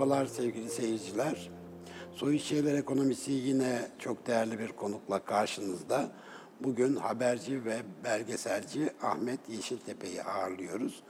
[0.00, 1.50] Merhabalar sevgili seyirciler.
[2.14, 6.08] Soyut Şeyler Ekonomisi yine çok değerli bir konukla karşınızda.
[6.60, 11.02] Bugün haberci ve belgeselci Ahmet Yeşiltepe'yi ağırlıyoruz.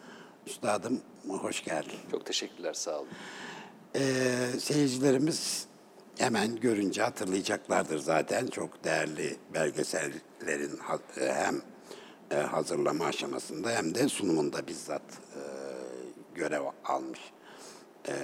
[0.47, 1.99] Üstadım hoş geldin.
[2.11, 3.09] Çok teşekkürler, sağ olun.
[3.95, 4.03] Ee,
[4.59, 5.67] seyircilerimiz
[6.19, 8.47] hemen görünce hatırlayacaklardır zaten.
[8.47, 10.79] Çok değerli belgesellerin
[11.15, 11.63] hem
[12.31, 15.03] e, hazırlama aşamasında hem de sunumunda bizzat
[15.37, 15.41] e,
[16.35, 17.21] görev almış
[18.09, 18.15] e,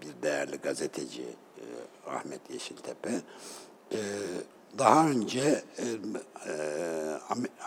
[0.00, 1.24] bir değerli gazeteci
[2.06, 3.10] Ahmet Yeşiltepe.
[4.78, 5.64] Daha önce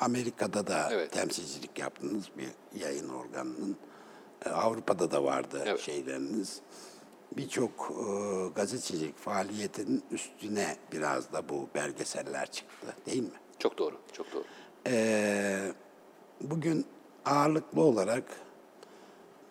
[0.02, 1.12] Amerika'da da evet.
[1.12, 3.78] temsilcilik yaptınız bir yayın organının.
[4.46, 5.80] Avrupa'da da vardı evet.
[5.80, 6.62] şeyleriniz.
[7.38, 7.92] Birçok
[8.56, 13.40] gazetecilik faaliyetinin üstüne biraz da bu belgeseller çıktı değil mi?
[13.60, 14.44] Çok doğru, çok doğru.
[14.88, 15.72] Ee,
[16.42, 16.86] bugün
[17.26, 18.24] ağırlıklı olarak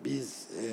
[0.03, 0.67] biz e,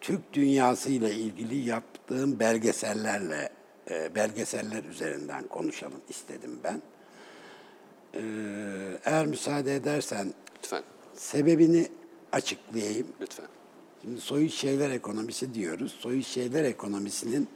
[0.00, 3.48] Türk dünyası ile ilgili yaptığım belgesellerle
[3.90, 6.82] e, belgeseller üzerinden konuşalım istedim ben.
[8.14, 8.22] E,
[9.04, 10.82] eğer müsaade edersen lütfen
[11.14, 11.88] sebebini
[12.32, 13.06] açıklayayım.
[13.20, 13.46] Lütfen.
[14.02, 15.92] Şimdi soyut şeyler ekonomisi diyoruz.
[15.92, 17.48] Soyut şeyler ekonomisinin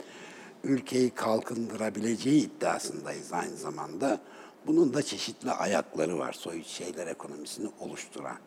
[0.65, 4.21] ülkeyi kalkındırabileceği iddiasındayız aynı zamanda.
[4.67, 8.39] Bunun da çeşitli ayakları var soyut şeyler ekonomisini oluşturan.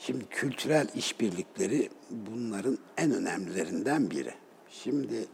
[0.00, 4.34] Şimdi kültürel işbirlikleri bunların en önemlilerinden biri.
[4.70, 5.26] Şimdi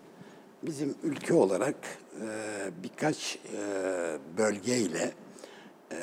[0.62, 1.75] bizim ülke olarak
[2.20, 2.28] e,
[2.83, 3.59] birkaç e,
[4.39, 5.12] bölgeyle
[5.92, 5.97] e,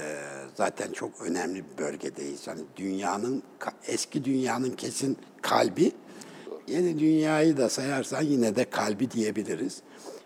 [0.56, 2.48] zaten çok önemli bir bölgedeyiz.
[2.48, 3.44] Hani dünyanın
[3.88, 5.92] eski dünyanın kesin kalbi,
[6.68, 9.82] yeni dünyayı da sayarsan yine de kalbi diyebiliriz.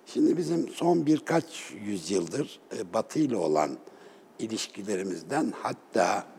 [0.06, 3.78] Şimdi bizim son birkaç yüzyıldır e, Batı ile olan
[4.40, 6.37] ilişkilerimizden hatta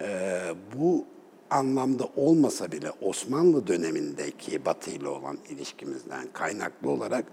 [0.00, 0.40] e,
[0.76, 1.04] bu
[1.50, 7.24] anlamda olmasa bile Osmanlı dönemindeki Batı ile olan ilişkimizden kaynaklı olarak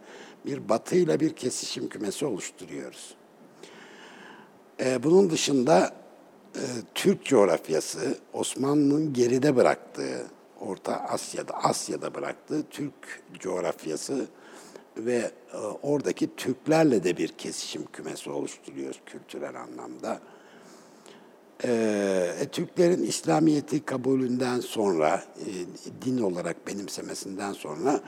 [0.45, 3.15] bir Batı ile bir kesişim kümesi oluşturuyoruz.
[4.79, 5.93] E, bunun dışında
[6.55, 6.63] e,
[6.95, 10.27] Türk coğrafyası Osmanlı'nın geride bıraktığı,
[10.59, 14.27] Orta Asya'da, Asya'da bıraktığı Türk coğrafyası
[14.97, 20.19] ve e, oradaki Türklerle de bir kesişim kümesi oluşturuyoruz kültürel anlamda.
[21.63, 21.69] E,
[22.41, 25.49] e, Türklerin İslamiyet'i kabulünden sonra, e,
[26.05, 27.99] din olarak benimsemesinden sonra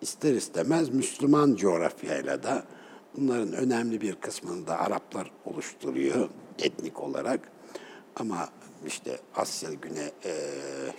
[0.00, 2.64] ister istemez Müslüman coğrafyayla da
[3.16, 7.40] bunların önemli bir kısmını da Araplar oluşturuyor etnik olarak.
[8.16, 8.48] Ama
[8.86, 10.34] işte Asya, Güney, e,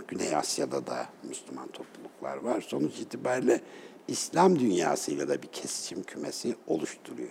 [0.07, 2.61] Güney Asya'da da Müslüman topluluklar var.
[2.61, 3.61] Sonuç itibariyle
[4.07, 7.29] İslam dünyasıyla da bir kesişim kümesi oluşturuyor.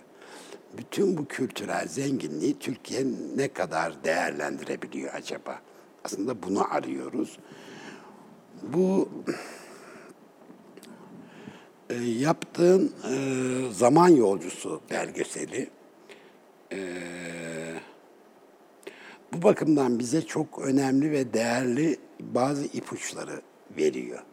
[0.77, 5.61] Bütün bu kültürel zenginliği Türkiye ne kadar değerlendirebiliyor acaba?
[6.03, 7.39] Aslında bunu arıyoruz.
[8.63, 9.09] Bu
[11.89, 13.15] e, yaptığın e,
[13.71, 15.69] zaman yolcusu belgeseli
[16.71, 16.79] e,
[19.33, 23.41] bu bakımdan bize çok önemli ve değerli bazı ipuçları
[23.77, 24.23] veriyor.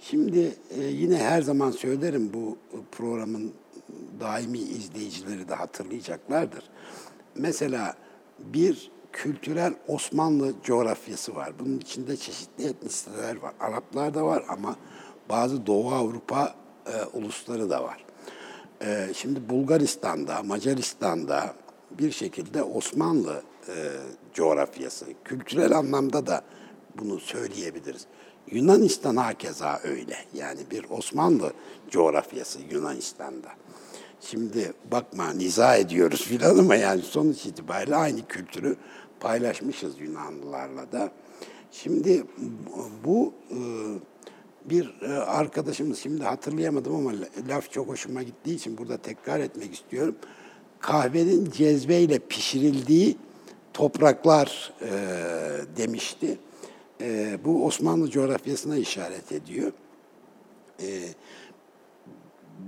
[0.00, 2.58] Şimdi e, yine her zaman söylerim bu
[2.92, 3.52] programın
[4.20, 6.64] daimi izleyicileri de hatırlayacaklardır.
[7.34, 7.94] Mesela
[8.38, 11.52] bir kültürel Osmanlı coğrafyası var.
[11.58, 13.52] Bunun içinde çeşitli etnisiteler var.
[13.60, 14.76] Araplar da var ama
[15.28, 16.54] bazı Doğu Avrupa
[16.86, 18.04] e, ulusları da var.
[18.82, 21.54] E, şimdi Bulgaristan'da, Macaristan'da
[21.90, 23.74] bir şekilde Osmanlı e,
[24.34, 26.42] coğrafyası, kültürel anlamda da
[26.98, 28.06] bunu söyleyebiliriz.
[28.50, 30.16] Yunanistan hakeza öyle.
[30.34, 31.52] Yani bir Osmanlı
[31.90, 33.48] coğrafyası Yunanistan'da.
[34.20, 38.76] Şimdi bakma niza ediyoruz filan ama yani sonuç itibariyle aynı kültürü
[39.20, 41.10] paylaşmışız Yunanlılarla da.
[41.72, 42.24] Şimdi
[43.04, 43.58] bu e,
[44.64, 47.12] bir e, arkadaşımız şimdi hatırlayamadım ama
[47.48, 50.16] laf çok hoşuma gittiği için burada tekrar etmek istiyorum.
[50.80, 53.16] Kahvenin cezveyle pişirildiği
[53.74, 54.90] topraklar e,
[55.76, 56.38] demişti
[57.44, 59.72] bu Osmanlı coğrafyasına işaret ediyor.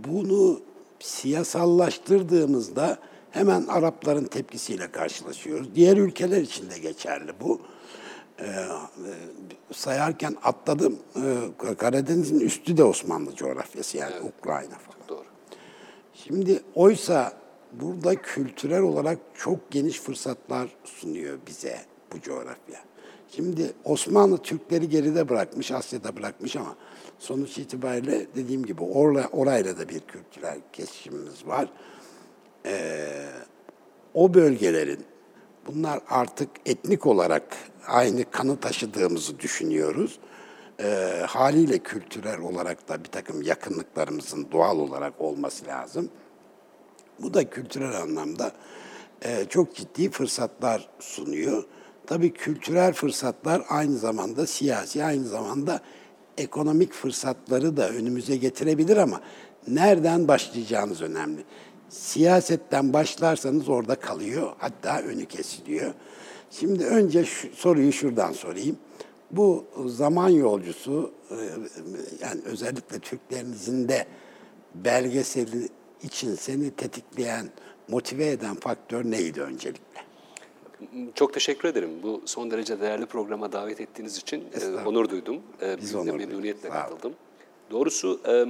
[0.09, 0.61] Bunu
[1.01, 2.99] siyasallaştırdığımızda
[3.31, 5.75] hemen Arapların tepkisiyle karşılaşıyoruz.
[5.75, 7.61] Diğer ülkeler için de geçerli bu.
[8.41, 8.67] Ee, e,
[9.73, 10.99] sayarken atladım.
[11.17, 14.33] E, Karadeniz'in üstü de Osmanlı coğrafyası yani evet.
[14.39, 15.09] Ukrayna falan.
[15.09, 15.25] Doğru.
[16.15, 17.33] Şimdi oysa
[17.73, 21.79] burada kültürel olarak çok geniş fırsatlar sunuyor bize
[22.13, 22.81] bu coğrafya.
[23.37, 26.77] Şimdi Osmanlı Türkleri geride bırakmış, Asya'da bırakmış ama
[27.19, 31.69] sonuç itibariyle dediğim gibi orla, orayla da bir kültürel kesişimimiz var.
[32.67, 33.29] Ee,
[34.15, 35.05] o bölgelerin
[35.67, 37.57] bunlar artık etnik olarak
[37.87, 40.19] aynı kanı taşıdığımızı düşünüyoruz.
[40.81, 46.11] Ee, haliyle kültürel olarak da bir takım yakınlıklarımızın doğal olarak olması lazım.
[47.19, 48.53] Bu da kültürel anlamda
[49.23, 51.65] e, çok ciddi fırsatlar sunuyor.
[52.07, 55.81] Tabii kültürel fırsatlar aynı zamanda siyasi, aynı zamanda
[56.39, 59.21] ekonomik fırsatları da önümüze getirebilir ama
[59.69, 61.45] nereden başlayacağınız önemli.
[61.89, 65.95] Siyasetten başlarsanız orada kalıyor, hatta önü kesiliyor.
[66.51, 68.77] Şimdi önce şu, soruyu şuradan sorayım.
[69.31, 71.37] Bu zaman yolcusu, e,
[72.21, 74.07] yani özellikle Türklerin izinde
[74.75, 75.69] belgeseli
[76.03, 77.49] için seni tetikleyen,
[77.89, 80.08] motive eden faktör neydi öncelikle?
[81.15, 81.91] Çok teşekkür ederim.
[82.03, 85.43] Bu son derece değerli programa davet ettiğiniz için e, onur duydum.
[85.63, 87.15] E, Biz onur memnuniyetle katıldım.
[87.71, 88.45] Doğrusu e,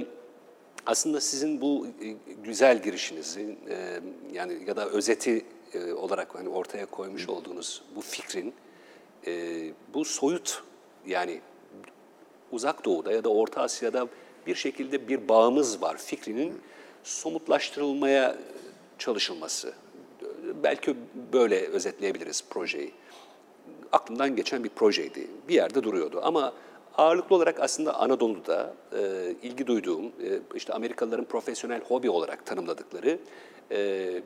[0.85, 3.99] aslında sizin bu e, güzel girişinizin e,
[4.33, 8.53] yani ya da özeti e, olarak hani ortaya koymuş olduğunuz bu fikrin
[9.27, 9.31] e,
[9.93, 10.63] bu soyut
[11.07, 11.41] yani
[12.51, 14.07] uzak doğuda ya da Orta Asya'da
[14.47, 16.61] bir şekilde bir bağımız var fikrinin
[17.03, 18.37] somutlaştırılmaya
[18.97, 19.73] çalışılması.
[20.63, 20.95] Belki
[21.33, 22.91] böyle özetleyebiliriz projeyi.
[23.91, 25.27] Aklımdan geçen bir projeydi.
[25.47, 26.53] Bir yerde duruyordu ama
[26.97, 33.19] ağırlıklı olarak aslında Anadolu'da e, ilgi duyduğum, e, işte Amerikalıların profesyonel hobi olarak tanımladıkları
[33.71, 34.21] e,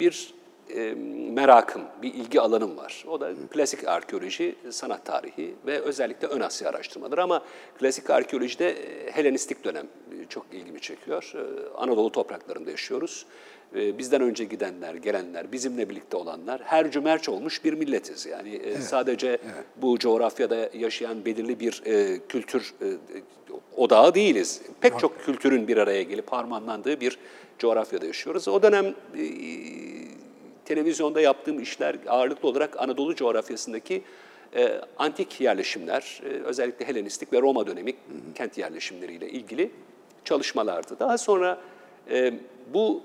[0.00, 0.34] bir
[0.70, 0.94] e,
[1.30, 3.04] merakım, bir ilgi alanım var.
[3.08, 7.22] O da klasik arkeoloji, sanat tarihi ve özellikle ön Asya araştırmaları.
[7.22, 7.42] Ama
[7.78, 11.32] klasik arkeolojide e, Helenistik dönem e, çok ilgimi çekiyor.
[11.34, 13.26] E, Anadolu topraklarında yaşıyoruz.
[13.74, 18.26] E, Bizden önce gidenler, gelenler, bizimle birlikte olanlar her cümerç olmuş bir milletiz.
[18.26, 19.38] Yani e, sadece
[19.76, 22.86] bu coğrafyada yaşayan belirli bir e, kültür e,
[23.76, 24.62] odağı değiliz.
[24.80, 27.18] Pek çok kültürün bir araya gelip harmanlandığı bir
[27.58, 28.48] coğrafyada yaşıyoruz.
[28.48, 28.94] O dönem e,
[30.64, 34.02] televizyonda yaptığım işler ağırlıklı olarak Anadolu coğrafyasındaki
[34.56, 37.92] e, antik yerleşimler, e, özellikle Helenistik ve Roma dönemi
[38.34, 39.70] kent yerleşimleriyle ilgili
[40.24, 40.98] çalışmalardı.
[40.98, 41.60] Daha sonra
[42.10, 42.34] e,
[42.74, 43.02] bu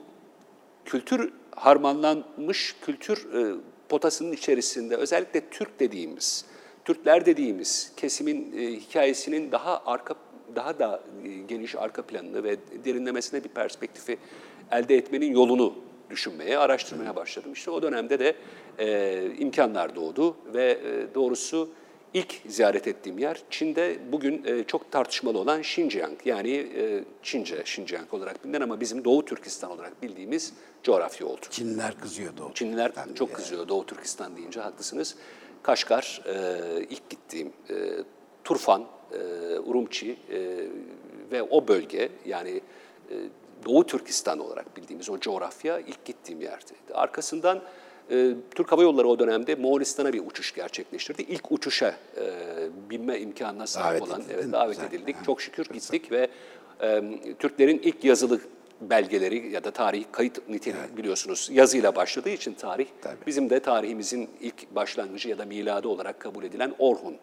[0.86, 3.56] kültür harmanlanmış kültür e,
[3.90, 6.46] potasının içerisinde özellikle Türk dediğimiz,
[6.86, 10.16] Türkler dediğimiz kesimin e, hikayesinin daha arka
[10.56, 14.18] daha da e, geniş arka planını ve derinlemesine bir perspektifi
[14.72, 15.74] elde etmenin yolunu
[16.10, 17.54] düşünmeye, araştırmaya başladım.
[17.54, 18.36] İşte o dönemde de
[18.80, 21.70] e, imkanlar doğdu ve e, doğrusu
[22.14, 28.14] ilk ziyaret ettiğim yer Çin'de bugün e, çok tartışmalı olan Xinjiang yani e, Çince Xinjiang
[28.14, 30.54] olarak bilinen ama bizim Doğu Türkistan olarak bildiğimiz
[30.84, 31.42] coğrafya oldu.
[31.50, 32.48] Çinliler kızıyordu.
[32.50, 32.54] o.
[32.54, 33.38] Çinliler de çok yani.
[33.38, 35.16] kızıyor Doğu Türkistan deyince haklısınız.
[35.64, 37.74] Kaşgar e, ilk gittiğim, e,
[38.44, 40.68] Turfan, e, Urumçi e,
[41.32, 42.62] ve o bölge yani
[43.12, 43.16] e,
[43.66, 46.74] Doğu Türkistan olarak bildiğimiz o coğrafya ilk gittiğim yerdi.
[46.94, 47.62] Arkasından
[48.12, 51.22] e, Türk Hava Yolları o dönemde Moğolistan'a bir uçuş gerçekleştirdi.
[51.22, 52.24] İlk uçuşa e,
[52.90, 54.88] binme imkanına sahip Davet olan, edildin evet, davet Güzel.
[54.88, 55.16] edildik.
[55.16, 56.28] Ha, Çok şükür gittik ve
[56.82, 57.04] e,
[57.40, 58.40] Türklerin ilk yazılı
[58.82, 63.16] belgeleri ya da tarih kayıt niteliği biliyorsunuz yazıyla başladığı için tarih Tabii.
[63.28, 67.16] bizim de tarihimizin ilk başlangıcı ya da miladı olarak kabul edilen Orhun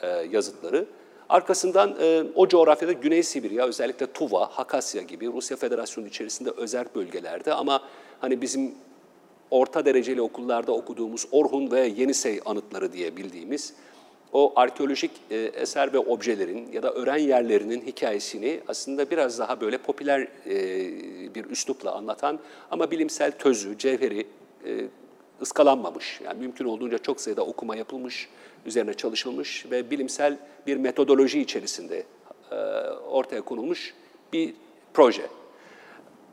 [0.00, 0.86] e, yazıtları.
[1.28, 7.54] Arkasından e, o coğrafyada Güney Sibirya özellikle Tuva, Hakasya gibi Rusya Federasyonu içerisinde özel bölgelerde
[7.54, 7.82] ama
[8.20, 8.74] hani bizim
[9.52, 13.74] orta dereceli okullarda okuduğumuz Orhun ve Yenisey anıtları diye bildiğimiz
[14.32, 19.78] o arkeolojik e, eser ve objelerin ya da öğren yerlerinin hikayesini aslında biraz daha böyle
[19.78, 20.54] popüler e,
[21.34, 22.38] bir üslupla anlatan
[22.70, 24.26] ama bilimsel tözü, cevheri
[24.66, 24.86] e,
[25.42, 26.20] ıskalanmamış.
[26.24, 28.28] Yani mümkün olduğunca çok sayıda okuma yapılmış,
[28.66, 32.02] üzerine çalışılmış ve bilimsel bir metodoloji içerisinde
[32.50, 32.54] e,
[32.90, 33.94] ortaya konulmuş
[34.32, 34.54] bir
[34.94, 35.26] proje.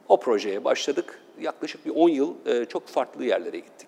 [0.07, 1.19] O projeye başladık.
[1.41, 3.87] Yaklaşık bir 10 yıl e, çok farklı yerlere gittik.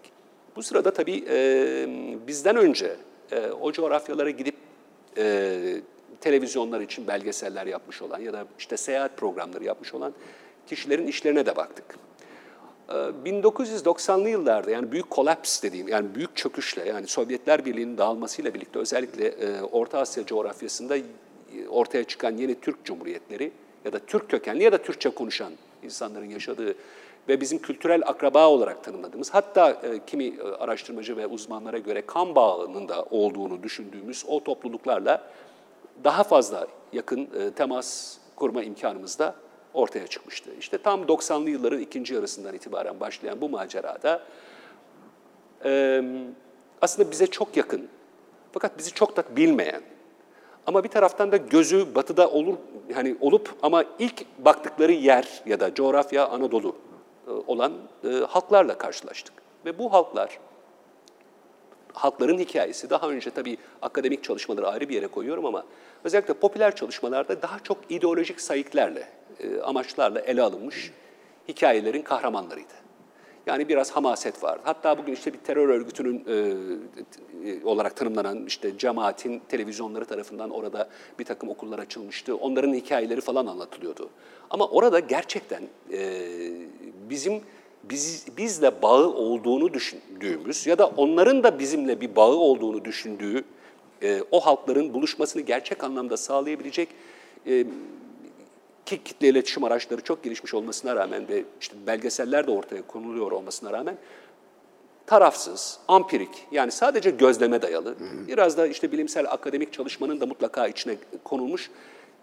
[0.56, 1.88] Bu sırada tabii e,
[2.28, 2.96] bizden önce
[3.32, 4.56] e, o coğrafyalara gidip
[5.18, 5.58] e,
[6.22, 10.14] televizyonlar için belgeseller yapmış olan ya da işte seyahat programları yapmış olan
[10.68, 11.86] kişilerin işlerine de baktık.
[12.90, 18.80] E, 1990'lı yıllarda yani büyük kolaps dediğim yani büyük çöküşle yani Sovyetler Birliği'nin dağılmasıyla birlikte
[18.80, 21.04] özellikle e, Orta Asya coğrafyasında e,
[21.70, 23.52] ortaya çıkan yeni Türk Cumhuriyetleri
[23.86, 25.54] ya da Türk kökenli ya da Türkçe konuşan
[25.84, 26.76] insanların yaşadığı
[27.30, 32.36] ve bizim kültürel akraba olarak tanımladığımız hatta e, kimi e, araştırmacı ve uzmanlara göre kan
[32.36, 35.24] bağının da olduğunu düşündüğümüz o topluluklarla
[36.04, 39.36] daha fazla yakın e, temas kurma imkanımız da
[39.74, 40.50] ortaya çıkmıştı.
[40.60, 44.22] İşte tam 90'lı yılların ikinci yarısından itibaren başlayan bu macerada
[46.82, 47.88] aslında bize çok yakın
[48.52, 49.82] fakat bizi çok da bilmeyen
[50.68, 52.58] ama bir taraftan da gözü batıda olur
[52.94, 56.76] hani olup ama ilk baktıkları yer ya da coğrafya Anadolu
[57.48, 57.74] olan
[58.04, 59.34] e, halklarla karşılaştık.
[59.66, 60.40] Ve bu halklar
[61.94, 65.64] halkların hikayesi daha önce tabii akademik çalışmaları ayrı bir yere koyuyorum ama
[66.04, 69.00] özellikle popüler çalışmalarda daha çok ideolojik sayıklarla,
[69.40, 70.92] e, amaçlarla ele alınmış
[71.48, 72.81] hikayelerin kahramanlarıydı.
[73.46, 74.62] Yani biraz hamaset vardı.
[74.64, 76.34] Hatta bugün işte bir terör örgütünün e,
[77.50, 82.36] e, olarak tanımlanan işte cemaatin televizyonları tarafından orada bir takım okullar açılmıştı.
[82.36, 84.10] Onların hikayeleri falan anlatılıyordu.
[84.50, 86.22] Ama orada gerçekten e,
[87.10, 87.42] bizim
[87.84, 93.44] biz, bizle bağı olduğunu düşündüğümüz ya da onların da bizimle bir bağı olduğunu düşündüğü
[94.04, 96.90] e, o halkların buluşmasını gerçek anlamda sağlayabilecek
[97.48, 97.66] e,
[98.98, 103.74] ki kitle iletişim araçları çok gelişmiş olmasına rağmen ve işte belgeseller de ortaya konuluyor olmasına
[103.74, 103.98] rağmen
[105.06, 107.96] tarafsız, ampirik yani sadece gözleme dayalı,
[108.28, 111.72] biraz da işte bilimsel akademik çalışmanın da mutlaka içine konulmuş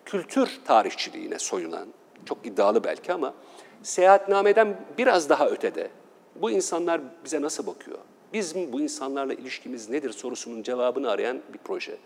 [0.05, 1.89] kültür tarihçiliğine soyunan,
[2.25, 3.35] çok iddialı belki ama
[3.83, 5.91] seyahatnameden biraz daha ötede
[6.37, 7.99] bu insanlar bize nasıl bakıyor?
[8.33, 11.97] Bizim bu insanlarla ilişkimiz nedir sorusunun cevabını arayan bir proje.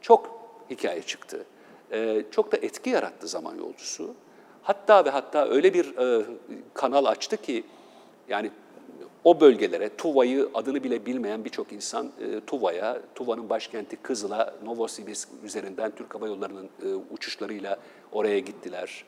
[0.00, 1.44] Çok hikaye çıktı.
[1.92, 4.14] Ee, çok da etki yarattı zaman yolcusu.
[4.62, 6.26] Hatta ve hatta öyle bir e,
[6.74, 7.64] kanal açtı ki
[8.28, 8.50] yani
[9.24, 15.92] o bölgelere, Tuva'yı adını bile bilmeyen birçok insan e, Tuva'ya, Tuva'nın başkenti Kızıl'a, Novosibirsk üzerinden
[15.96, 17.78] Türk Hava Yolları'nın e, uçuşlarıyla
[18.12, 19.04] oraya gittiler.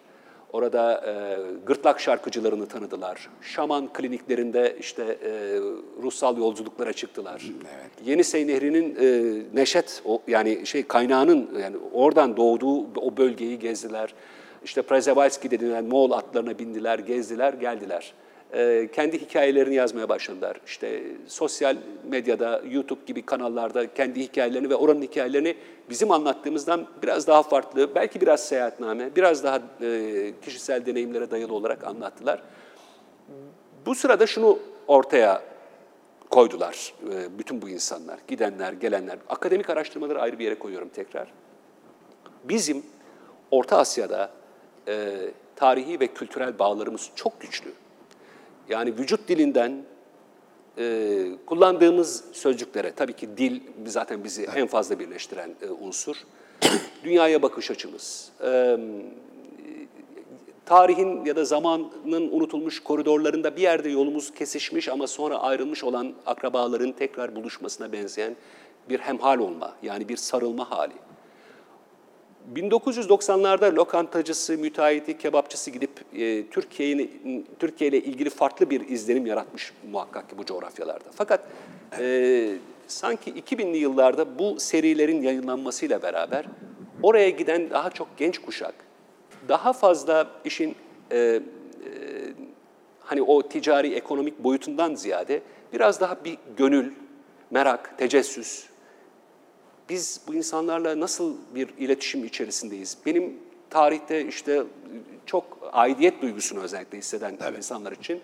[0.53, 1.37] Orada e,
[1.67, 3.29] gırtlak şarkıcılarını tanıdılar.
[3.43, 5.31] Şaman kliniklerinde işte e,
[6.03, 7.43] ruhsal yolculuklara çıktılar.
[7.61, 8.09] Evet.
[8.09, 14.15] Yenisey Nehri'nin e, neşet o, yani şey kaynağının yani oradan doğduğu o bölgeyi gezdiler.
[14.65, 18.13] İşte Przevalski denilen Moğol atlarına bindiler, gezdiler, geldiler.
[18.55, 20.61] E, kendi hikayelerini yazmaya başladılar.
[20.67, 21.77] İşte sosyal
[22.09, 25.57] medyada, YouTube gibi kanallarda kendi hikayelerini ve oranın hikayelerini
[25.91, 31.85] bizim anlattığımızdan biraz daha farklı, belki biraz seyahatname, biraz daha e, kişisel deneyimlere dayalı olarak
[31.85, 32.43] anlattılar.
[33.87, 35.43] Bu sırada şunu ortaya
[36.31, 39.19] koydular e, bütün bu insanlar, gidenler, gelenler.
[39.29, 41.33] Akademik araştırmaları ayrı bir yere koyuyorum tekrar.
[42.45, 42.83] Bizim
[43.51, 44.31] Orta Asya'da
[45.57, 47.73] tarihi ve kültürel bağlarımız çok güçlü.
[48.69, 49.83] Yani vücut dilinden
[50.79, 56.17] e, kullandığımız sözcüklere, tabii ki dil zaten bizi en fazla birleştiren e, unsur.
[57.05, 58.79] Dünyaya bakış açımız, e,
[60.67, 66.93] tarihin ya da zamanın unutulmuş koridorlarında bir yerde yolumuz kesişmiş ama sonra ayrılmış olan akrabaların
[66.93, 68.37] tekrar buluşmasına benzeyen
[68.89, 70.95] bir hemhal olma, yani bir sarılma hali.
[72.55, 80.31] 1990'larda lokantacısı, müteahhiti, kebapçısı gidip e, Türkiye'nin Türkiye ile ilgili farklı bir izlenim yaratmış muhakkak
[80.31, 81.09] ki bu coğrafyalarda.
[81.15, 81.41] Fakat
[81.99, 82.55] e,
[82.87, 86.45] sanki 2000'li yıllarda bu serilerin yayınlanmasıyla beraber
[87.03, 88.75] oraya giden daha çok genç kuşak,
[89.49, 90.77] daha fazla işin
[91.11, 91.41] e, e,
[93.01, 96.93] hani o ticari ekonomik boyutundan ziyade biraz daha bir gönül,
[97.51, 98.67] merak, tecessüs,
[99.89, 102.99] biz bu insanlarla nasıl bir iletişim içerisindeyiz?
[103.07, 103.37] Benim
[103.71, 104.63] tarihte işte
[105.27, 108.21] çok aidiyet duygusunu özellikle hisseden insanlar için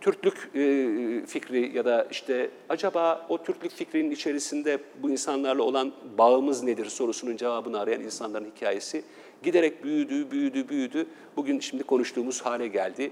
[0.00, 6.62] Türklük e, fikri ya da işte acaba o Türklük fikrinin içerisinde bu insanlarla olan bağımız
[6.62, 9.02] nedir sorusunun cevabını arayan insanların hikayesi
[9.42, 11.06] giderek büyüdü, büyüdü, büyüdü.
[11.36, 13.10] Bugün şimdi konuştuğumuz hale geldi.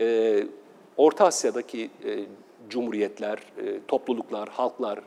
[0.00, 0.46] E,
[0.96, 2.24] Orta Asya'daki e,
[2.68, 5.00] cumhuriyetler, e, topluluklar, halklar,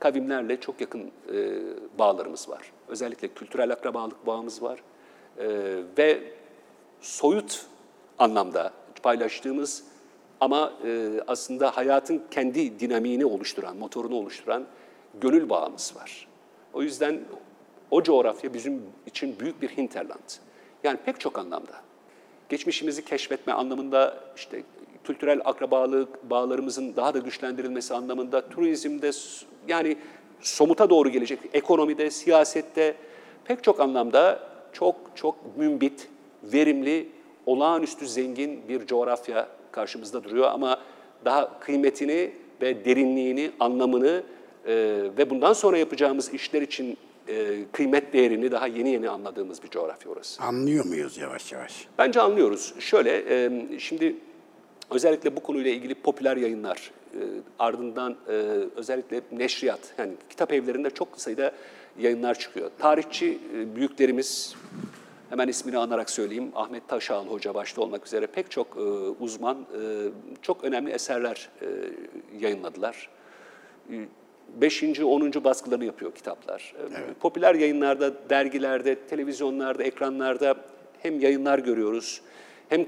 [0.00, 1.60] kavimlerle çok yakın e,
[1.98, 2.72] bağlarımız var.
[2.88, 4.82] Özellikle kültürel akrabalık bağımız var.
[5.38, 5.46] E,
[5.98, 6.22] ve
[7.00, 7.66] soyut
[8.18, 9.84] anlamda paylaştığımız
[10.40, 14.64] ama e, aslında hayatın kendi dinamiğini oluşturan, motorunu oluşturan
[15.20, 16.28] gönül bağımız var.
[16.72, 17.20] O yüzden
[17.90, 20.30] o coğrafya bizim için büyük bir hinterland.
[20.84, 21.72] Yani pek çok anlamda.
[22.48, 24.62] Geçmişimizi keşfetme anlamında işte
[25.08, 29.10] kültürel akrabalık bağlarımızın daha da güçlendirilmesi anlamında turizmde
[29.68, 29.96] yani
[30.40, 32.94] somuta doğru gelecek ekonomide, siyasette
[33.44, 36.08] pek çok anlamda çok çok mümbit,
[36.42, 37.08] verimli,
[37.46, 40.80] olağanüstü zengin bir coğrafya karşımızda duruyor ama
[41.24, 44.22] daha kıymetini ve derinliğini, anlamını
[44.66, 44.74] e,
[45.18, 46.96] ve bundan sonra yapacağımız işler için
[47.28, 50.42] e, kıymet değerini daha yeni yeni anladığımız bir coğrafya orası.
[50.42, 51.86] Anlıyor muyuz yavaş yavaş?
[51.98, 52.74] Bence anlıyoruz.
[52.78, 54.16] Şöyle, e, şimdi
[54.90, 57.20] özellikle bu konuyla ilgili popüler yayınlar, e,
[57.58, 58.32] ardından e,
[58.76, 61.52] özellikle neşriyat, yani kitap evlerinde çok sayıda
[61.98, 62.70] yayınlar çıkıyor.
[62.78, 64.54] Tarihçi e, büyüklerimiz,
[65.30, 68.80] hemen ismini anarak söyleyeyim, Ahmet Taşal Hoca başta olmak üzere pek çok e,
[69.20, 70.08] uzman, e,
[70.42, 71.66] çok önemli eserler e,
[72.40, 73.08] yayınladılar.
[73.90, 73.94] E,
[74.60, 76.74] Beşinci, onuncu baskılarını yapıyor kitaplar.
[76.80, 77.20] Evet.
[77.20, 80.56] Popüler yayınlarda, dergilerde, televizyonlarda, ekranlarda
[81.02, 82.20] hem yayınlar görüyoruz,
[82.68, 82.86] hem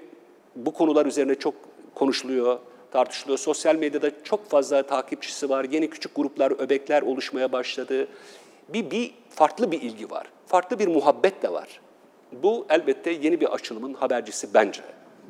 [0.57, 1.55] bu konular üzerine çok
[1.95, 2.59] konuşuluyor,
[2.91, 3.39] tartışılıyor.
[3.39, 8.09] Sosyal medyada çok fazla takipçisi var, yeni küçük gruplar, öbekler oluşmaya başladı.
[8.69, 10.27] Bir, bir farklı bir ilgi var.
[10.47, 11.81] farklı bir muhabbet de var.
[12.33, 14.83] Bu elbette yeni bir açılımın habercisi bence.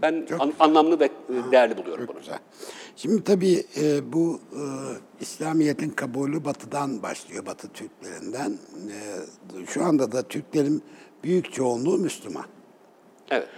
[0.03, 2.21] Ben an- anlamlı ve e, değerli buluyorum Çok bunu.
[2.23, 2.39] güzel.
[2.97, 4.63] Şimdi tabii e, bu e,
[5.21, 8.51] İslamiyet'in kabulü Batı'dan başlıyor, Batı Türklerinden.
[9.63, 10.83] E, şu anda da Türklerin
[11.25, 12.45] büyük çoğunluğu Müslüman.
[13.31, 13.49] Evet.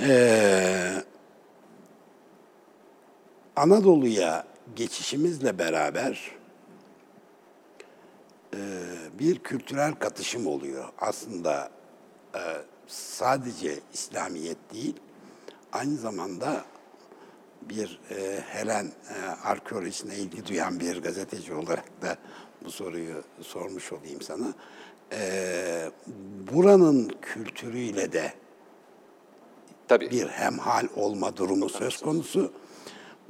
[0.00, 0.92] Ee,
[3.60, 4.44] Anadolu'ya
[4.76, 6.30] geçişimizle beraber
[8.54, 8.58] e,
[9.18, 10.84] bir kültürel katışım oluyor.
[10.98, 11.70] Aslında
[12.34, 12.40] e,
[12.86, 14.96] sadece İslamiyet değil,
[15.72, 16.64] aynı zamanda
[17.62, 22.16] bir e, Helen e, arkeolojisine ilgi duyan bir gazeteci olarak da
[22.64, 24.54] bu soruyu sormuş olayım sana.
[25.12, 25.90] E,
[26.52, 28.32] buranın kültürüyle de
[29.88, 30.10] Tabii.
[30.10, 32.52] bir hemhal olma durumu söz konusu.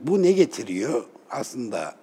[0.00, 1.04] Bu ne getiriyor?
[1.30, 1.94] Aslında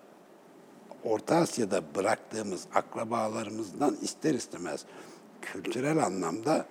[1.03, 4.85] Orta Asya'da bıraktığımız akrabalarımızdan ister istemez
[5.41, 6.65] kültürel anlamda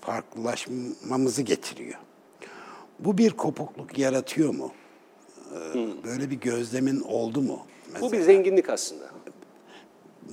[0.00, 1.98] farklılaşmamızı getiriyor.
[2.98, 4.72] Bu bir kopukluk yaratıyor mu?
[5.74, 7.58] Ee, Böyle bir gözlemin oldu mu?
[7.92, 8.08] Mesela?
[8.08, 9.04] Bu bir zenginlik aslında.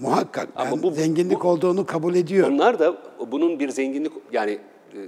[0.02, 2.54] Muhakkak Ama bu- zenginlik olduğunu kabul ediyorum.
[2.54, 2.98] Onlar da
[3.32, 4.60] bunun bir zenginlik yani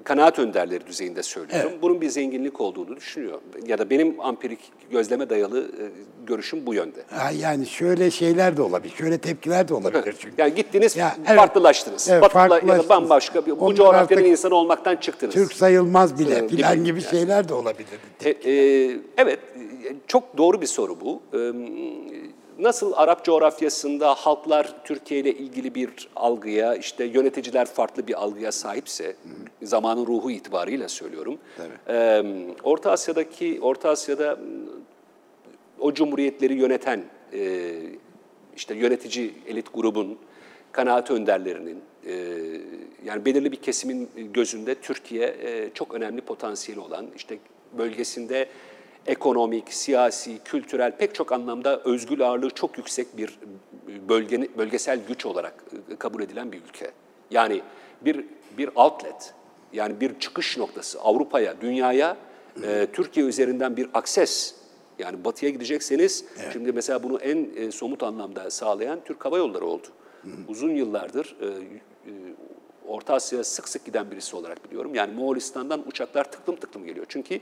[0.03, 1.71] kanaat önderleri düzeyinde söylüyorum.
[1.81, 3.41] Bunun bir zenginlik olduğunu düşünüyor.
[3.67, 4.59] Ya da benim ampirik
[4.91, 5.83] gözleme dayalı e,
[6.27, 6.99] görüşüm bu yönde.
[7.09, 10.35] Ha, yani şöyle şeyler de olabilir, şöyle tepkiler de olabilir çünkü.
[10.41, 11.37] Yani gittiniz, Ya, evet.
[11.37, 12.09] farklılaştınız.
[12.09, 12.89] Evet, Batı'la ya da farklılaştınız.
[12.89, 15.33] bambaşka bir, bu coğrafyanın insanı olmaktan çıktınız.
[15.33, 16.85] Türk sayılmaz bile Ee, filan gibi.
[16.85, 17.87] gibi şeyler de olabilir.
[18.25, 19.39] E, e, evet,
[19.85, 21.21] e, çok doğru bir soru bu.
[21.33, 21.37] E,
[22.59, 29.15] nasıl Arap coğrafyasında halklar Türkiye ile ilgili bir algıya, işte yöneticiler farklı bir algıya sahipse,
[29.63, 31.37] zamanın ruhu itibarıyla söylüyorum.
[31.87, 32.23] E,
[32.63, 34.39] Orta Asya'daki, Orta Asya'da
[35.79, 37.03] o cumhuriyetleri yöneten
[37.33, 37.71] e,
[38.55, 40.17] işte yönetici elit grubun,
[40.71, 42.13] kanaat önderlerinin, e,
[43.05, 47.37] yani belirli bir kesimin gözünde Türkiye e, çok önemli potansiyeli olan, işte
[47.77, 48.47] bölgesinde
[49.07, 53.39] ekonomik, siyasi, kültürel pek çok anlamda özgül ağırlığı çok yüksek bir
[54.09, 56.91] bölgeni, bölgesel güç olarak e, kabul edilen bir ülke.
[57.31, 57.61] Yani
[58.01, 58.25] bir
[58.57, 59.33] bir outlet,
[59.73, 62.17] yani bir çıkış noktası Avrupa'ya, dünyaya,
[62.63, 64.55] e, Türkiye üzerinden bir akses
[64.99, 69.87] yani batıya gidecekseniz, şimdi mesela bunu en e, somut anlamda sağlayan Türk Hava Yolları oldu.
[70.47, 71.51] Uzun yıllardır e, e,
[72.87, 74.95] Orta Asya'ya sık sık giden birisi olarak biliyorum.
[74.95, 77.05] Yani Moğolistan'dan uçaklar tıklım tıklım geliyor.
[77.09, 77.39] Çünkü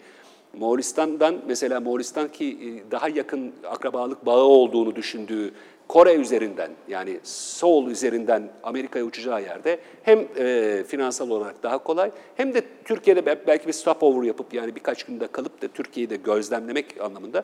[0.54, 5.54] Moğolistan'dan mesela Moğolistan ki e, daha yakın akrabalık bağı olduğunu düşündüğü
[5.88, 12.54] Kore üzerinden yani Seoul üzerinden Amerika'ya uçacağı yerde hem e, finansal olarak daha kolay hem
[12.54, 17.02] de Türkiye'de bel- belki bir stopover yapıp yani birkaç günde kalıp da Türkiye'yi de gözlemlemek
[17.02, 17.44] anlamında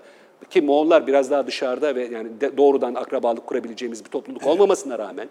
[0.50, 5.30] ki Moğollar biraz daha dışarıda ve yani de- doğrudan akrabalık kurabileceğimiz bir topluluk olmamasına rağmen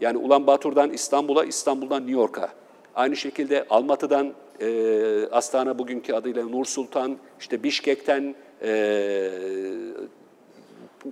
[0.00, 2.48] yani Ulan Batur'dan İstanbul'a, İstanbul'dan New York'a.
[2.94, 8.70] Aynı şekilde Almatı'dan e, Astana bugünkü adıyla Nur Sultan, işte Bişkek'ten e,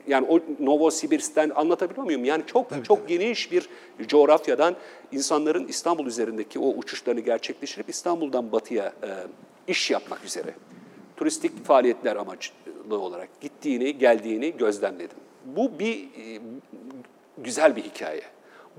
[0.06, 2.24] yani o Novosibirsk'ten anlatabiliyor muyum?
[2.24, 3.68] Yani çok çok geniş bir
[4.06, 4.76] coğrafyadan
[5.12, 9.08] insanların İstanbul üzerindeki o uçuşlarını gerçekleştirip İstanbul'dan batıya e,
[9.68, 10.54] iş yapmak üzere
[11.18, 12.52] turistik faaliyetler amaçlı
[12.90, 15.18] olarak gittiğini, geldiğini gözlemledim.
[15.44, 16.40] Bu bir e,
[17.38, 18.22] güzel bir hikaye.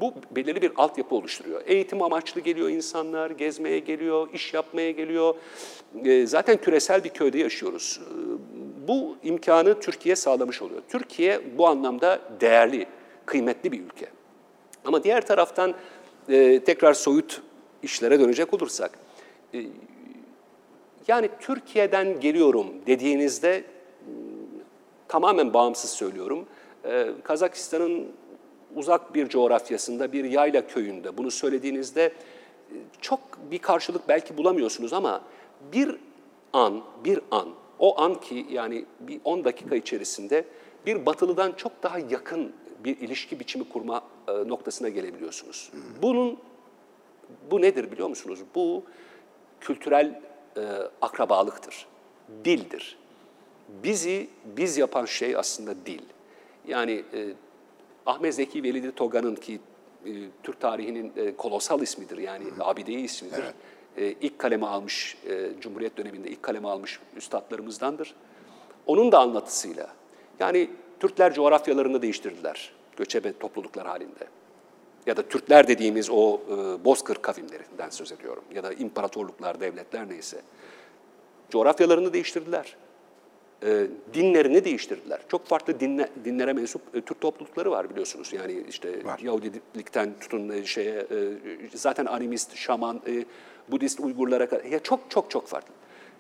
[0.01, 1.61] Bu belirli bir altyapı oluşturuyor.
[1.65, 5.35] Eğitim amaçlı geliyor insanlar, gezmeye geliyor, iş yapmaya geliyor.
[6.05, 7.99] E, zaten küresel bir köyde yaşıyoruz.
[8.03, 10.81] E, bu imkanı Türkiye sağlamış oluyor.
[10.89, 12.85] Türkiye bu anlamda değerli,
[13.25, 14.07] kıymetli bir ülke.
[14.85, 15.73] Ama diğer taraftan
[16.29, 17.41] e, tekrar soyut
[17.83, 18.91] işlere dönecek olursak,
[19.53, 19.59] e,
[21.07, 23.63] yani Türkiye'den geliyorum dediğinizde
[25.07, 26.45] tamamen bağımsız söylüyorum.
[26.85, 28.07] Ee, Kazakistan'ın
[28.75, 32.13] uzak bir coğrafyasında, bir yayla köyünde bunu söylediğinizde e,
[33.01, 33.19] çok
[33.51, 35.21] bir karşılık belki bulamıyorsunuz ama
[35.73, 35.95] bir
[36.53, 40.45] an, bir an, o an ki yani bir 10 dakika içerisinde
[40.85, 42.53] bir batılıdan çok daha yakın
[42.83, 45.71] bir ilişki biçimi kurma e, noktasına gelebiliyorsunuz.
[46.01, 46.39] Bunun
[47.51, 48.39] bu nedir biliyor musunuz?
[48.55, 48.83] Bu
[49.61, 50.21] kültürel
[50.57, 50.61] e,
[51.01, 51.87] akrabalıktır,
[52.45, 52.97] dildir.
[53.83, 56.01] Bizi biz yapan şey aslında dil.
[56.67, 57.33] Yani e,
[58.09, 59.59] Ahmet Zeki Velidi Toga'nın ki
[60.05, 60.11] e,
[60.43, 63.43] Türk tarihinin e, kolosal ismidir yani abideyi ismidir.
[63.97, 68.15] E, ilk kaleme almış, e, Cumhuriyet döneminde ilk kaleme almış üstadlarımızdandır.
[68.85, 69.87] Onun da anlatısıyla
[70.39, 70.69] yani
[70.99, 74.27] Türkler coğrafyalarını değiştirdiler göçebe topluluklar halinde
[75.05, 80.41] ya da Türkler dediğimiz o e, Bozkır kavimlerinden söz ediyorum ya da imparatorluklar, devletler neyse.
[81.49, 82.75] Coğrafyalarını değiştirdiler.
[83.65, 85.19] E, dinlerini değiştirdiler.
[85.27, 88.33] Çok farklı dinle, dinlere mensup e, Türk toplulukları var biliyorsunuz.
[88.33, 89.19] Yani işte Var.
[89.19, 91.05] Yahudilikten tutun e, şeye e,
[91.73, 93.25] zaten animist, şaman, e,
[93.71, 95.73] Budist Uygurlara kadar ya çok çok çok farklı.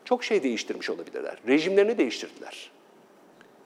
[0.05, 1.37] Çok şey değiştirmiş olabilirler.
[1.47, 2.71] Rejimlerini değiştirdiler.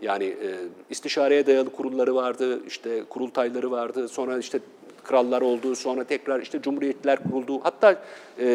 [0.01, 0.55] Yani e,
[0.89, 4.59] istişareye dayalı kurulları vardı, işte kurultayları vardı, sonra işte
[5.04, 7.60] krallar oldu, sonra tekrar işte cumhuriyetler kuruldu.
[7.63, 8.04] Hatta
[8.39, 8.46] e,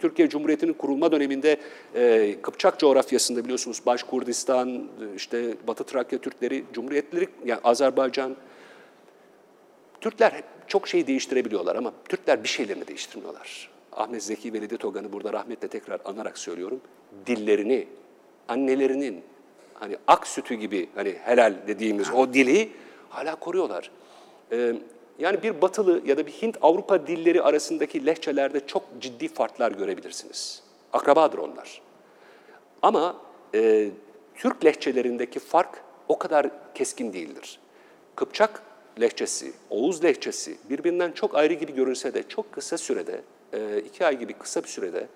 [0.00, 1.56] Türkiye Cumhuriyeti'nin kurulma döneminde
[1.94, 8.36] e, Kıpçak coğrafyasında biliyorsunuz Başkurdistan, işte Batı Trakya Türkleri, Cumhuriyetleri, yani Azerbaycan,
[10.00, 13.70] Türkler çok şey değiştirebiliyorlar ama Türkler bir şeylerini değiştirmiyorlar.
[13.92, 16.80] Ahmet Zeki Velidi Togan'ı burada rahmetle tekrar anarak söylüyorum.
[17.26, 17.86] Dillerini,
[18.48, 19.22] annelerinin
[19.74, 22.70] hani ak sütü gibi hani helal dediğimiz o dili
[23.08, 23.90] hala koruyorlar.
[24.52, 24.74] Ee,
[25.20, 30.62] yani bir batılı ya da bir Hint-Avrupa dilleri arasındaki lehçelerde çok ciddi farklar görebilirsiniz.
[30.92, 31.82] Akrabadır onlar.
[32.82, 33.16] Ama
[33.54, 33.90] e,
[34.34, 37.58] Türk lehçelerindeki fark o kadar keskin değildir.
[38.16, 38.62] Kıpçak
[39.00, 43.20] lehçesi, Oğuz lehçesi birbirinden çok ayrı gibi görünse de çok kısa sürede,
[43.52, 45.06] e, iki ay gibi kısa bir sürede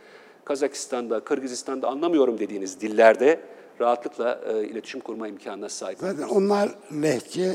[0.44, 3.40] Kazakistan'da, Kırgızistan'da anlamıyorum dediğiniz dillerde
[3.80, 5.98] rahatlıkla e, iletişim kurma imkanına sahip.
[5.98, 6.70] Zaten onlar
[7.02, 7.52] lehçe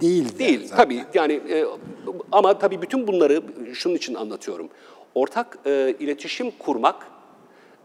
[0.00, 0.38] değil.
[0.38, 0.76] Değil zaten.
[0.76, 1.64] tabii yani e,
[2.32, 3.42] ama tabii bütün bunları
[3.74, 4.68] şunun için anlatıyorum.
[5.14, 7.06] Ortak e, iletişim kurmak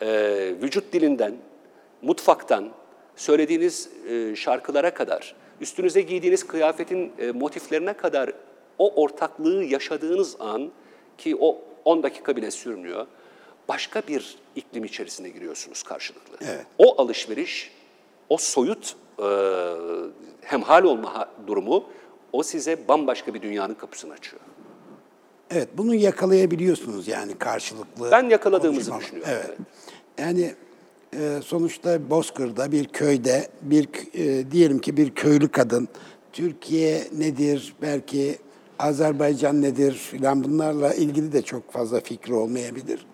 [0.01, 0.07] e,
[0.61, 1.35] vücut dilinden,
[2.01, 2.71] mutfaktan,
[3.15, 8.33] söylediğiniz e, şarkılara kadar, üstünüze giydiğiniz kıyafetin e, motiflerine kadar
[8.77, 10.71] o ortaklığı yaşadığınız an
[11.17, 13.07] ki o 10 dakika bile sürmüyor.
[13.67, 16.37] Başka bir iklim içerisine giriyorsunuz karşılıklı.
[16.41, 16.65] Evet.
[16.77, 17.71] O alışveriş,
[18.29, 19.27] o soyut e,
[20.41, 21.83] hemhal olma durumu
[22.33, 24.41] o size bambaşka bir dünyanın kapısını açıyor.
[25.51, 28.11] Evet, bunu yakalayabiliyorsunuz yani karşılıklı.
[28.11, 29.21] Ben yakaladığımızı konuşmalar.
[29.23, 29.55] düşünüyorum, Evet.
[29.57, 29.67] evet.
[30.19, 30.53] Yani
[31.13, 35.87] e, sonuçta Bozkır'da bir köyde bir e, diyelim ki bir köylü kadın
[36.33, 38.37] Türkiye nedir belki
[38.79, 43.05] Azerbaycan nedir filan bunlarla ilgili de çok fazla fikri olmayabilir.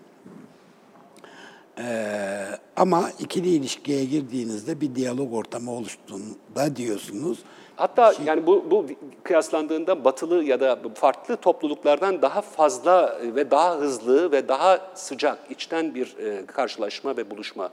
[1.80, 7.40] Ee, ama ikili ilişkiye girdiğinizde bir diyalog ortamı oluştuğunda diyorsunuz.
[7.76, 8.86] Hatta yani bu, bu
[9.24, 15.96] kıyaslandığında batılı ya da farklı topluluklardan daha fazla ve daha hızlı ve daha sıcak, içten
[15.96, 17.70] bir e, karşılaşma ve buluşma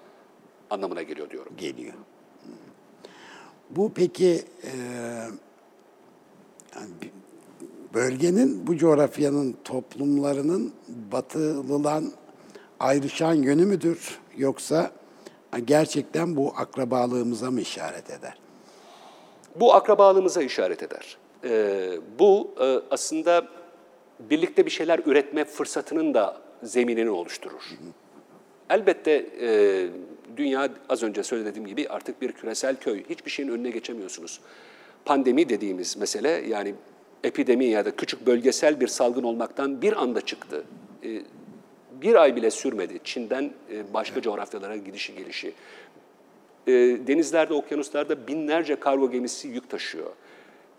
[0.70, 1.52] anlamına geliyor diyorum.
[1.56, 1.94] geliyor.
[3.70, 4.72] Bu peki e,
[6.74, 6.90] yani
[7.94, 10.72] bölgenin, bu coğrafyanın toplumlarının
[11.12, 12.12] batılılan
[12.82, 14.18] ayrışan yönü müdür?
[14.36, 14.90] Yoksa
[15.64, 18.38] gerçekten bu akrabalığımıza mı işaret eder?
[19.56, 21.16] Bu akrabalığımıza işaret eder.
[21.44, 23.48] Ee, bu e, aslında
[24.30, 27.70] birlikte bir şeyler üretme fırsatının da zeminini oluşturur.
[28.70, 29.88] Elbette e,
[30.36, 33.04] dünya az önce söylediğim gibi artık bir küresel köy.
[33.10, 34.40] Hiçbir şeyin önüne geçemiyorsunuz.
[35.04, 36.74] Pandemi dediğimiz mesele yani
[37.24, 40.64] epidemi ya da küçük bölgesel bir salgın olmaktan bir anda çıktı.
[41.04, 41.22] E,
[42.02, 45.52] bir ay bile sürmedi Çin'den e, başka coğrafyalara gidişi gelişi.
[46.66, 46.72] E,
[47.06, 50.10] denizlerde, okyanuslarda binlerce kargo gemisi yük taşıyor.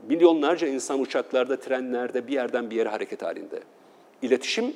[0.09, 3.59] Milyonlarca insan uçaklarda, trenlerde bir yerden bir yere hareket halinde.
[4.21, 4.73] İletişim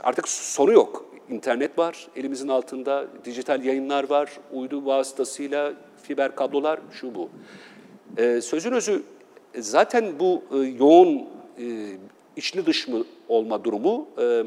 [0.00, 1.06] artık sonu yok.
[1.30, 7.30] İnternet var elimizin altında, dijital yayınlar var, uydu vasıtasıyla fiber kablolar, şu bu.
[8.16, 9.02] E, sözün özü
[9.58, 11.24] zaten bu e, yoğun e,
[12.36, 14.44] içli dış mı olma durumu e,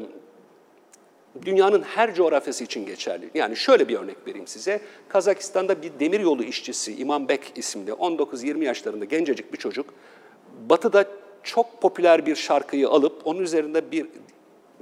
[1.42, 3.30] dünyanın her coğrafyası için geçerli.
[3.34, 4.80] Yani şöyle bir örnek vereyim size.
[5.08, 9.86] Kazakistan'da bir demiryolu işçisi İmam Bek isimli 19-20 yaşlarında gencecik bir çocuk
[10.70, 11.04] batıda
[11.42, 14.06] çok popüler bir şarkıyı alıp onun üzerinde bir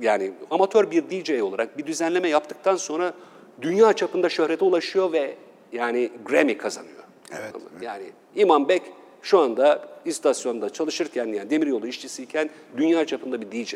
[0.00, 3.14] yani amatör bir DJ olarak bir düzenleme yaptıktan sonra
[3.62, 5.34] dünya çapında şöhrete ulaşıyor ve
[5.72, 7.02] yani Grammy kazanıyor.
[7.32, 8.82] Evet, Yani İmam Bek
[9.22, 13.74] şu anda istasyonda çalışırken yani demiryolu işçisiyken dünya çapında bir DJ.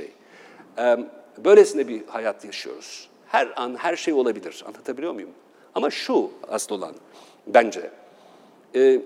[1.45, 3.09] Böylesine bir hayat yaşıyoruz.
[3.29, 4.65] Her an her şey olabilir.
[4.67, 5.31] Anlatabiliyor muyum?
[5.75, 6.95] Ama şu asıl olan
[7.47, 7.91] bence.
[8.75, 9.01] e,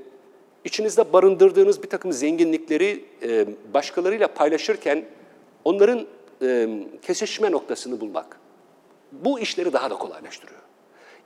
[0.64, 5.04] içinizde barındırdığınız bir takım zenginlikleri e, başkalarıyla paylaşırken
[5.64, 6.06] onların
[6.42, 6.68] e,
[7.02, 8.40] kesişme noktasını bulmak.
[9.12, 10.60] Bu işleri daha da kolaylaştırıyor.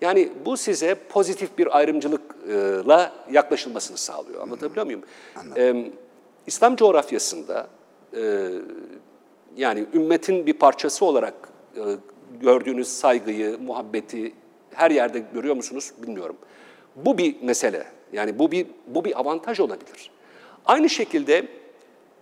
[0.01, 4.43] Yani bu size pozitif bir ayrımcılıkla yaklaşılmasını sağlıyor.
[4.43, 5.03] Anlatabiliyor muyum?
[5.57, 5.93] Ee,
[6.47, 7.67] İslam coğrafyasında
[8.17, 8.51] e,
[9.57, 11.35] yani ümmetin bir parçası olarak
[11.77, 11.83] e,
[12.41, 14.33] gördüğünüz saygıyı, muhabbeti
[14.75, 16.37] her yerde görüyor musunuz bilmiyorum.
[16.97, 17.87] Bu bir mesele.
[18.13, 20.11] Yani bu bir bu bir avantaj olabilir.
[20.67, 21.47] Aynı şekilde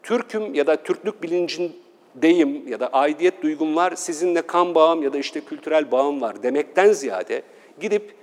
[0.02, 5.18] Türk'üm ya da Türklük bilincindeyim ya da aidiyet duygum var, sizinle kan bağım ya da
[5.18, 7.42] işte kültürel bağım var demekten ziyade
[7.80, 8.14] gidip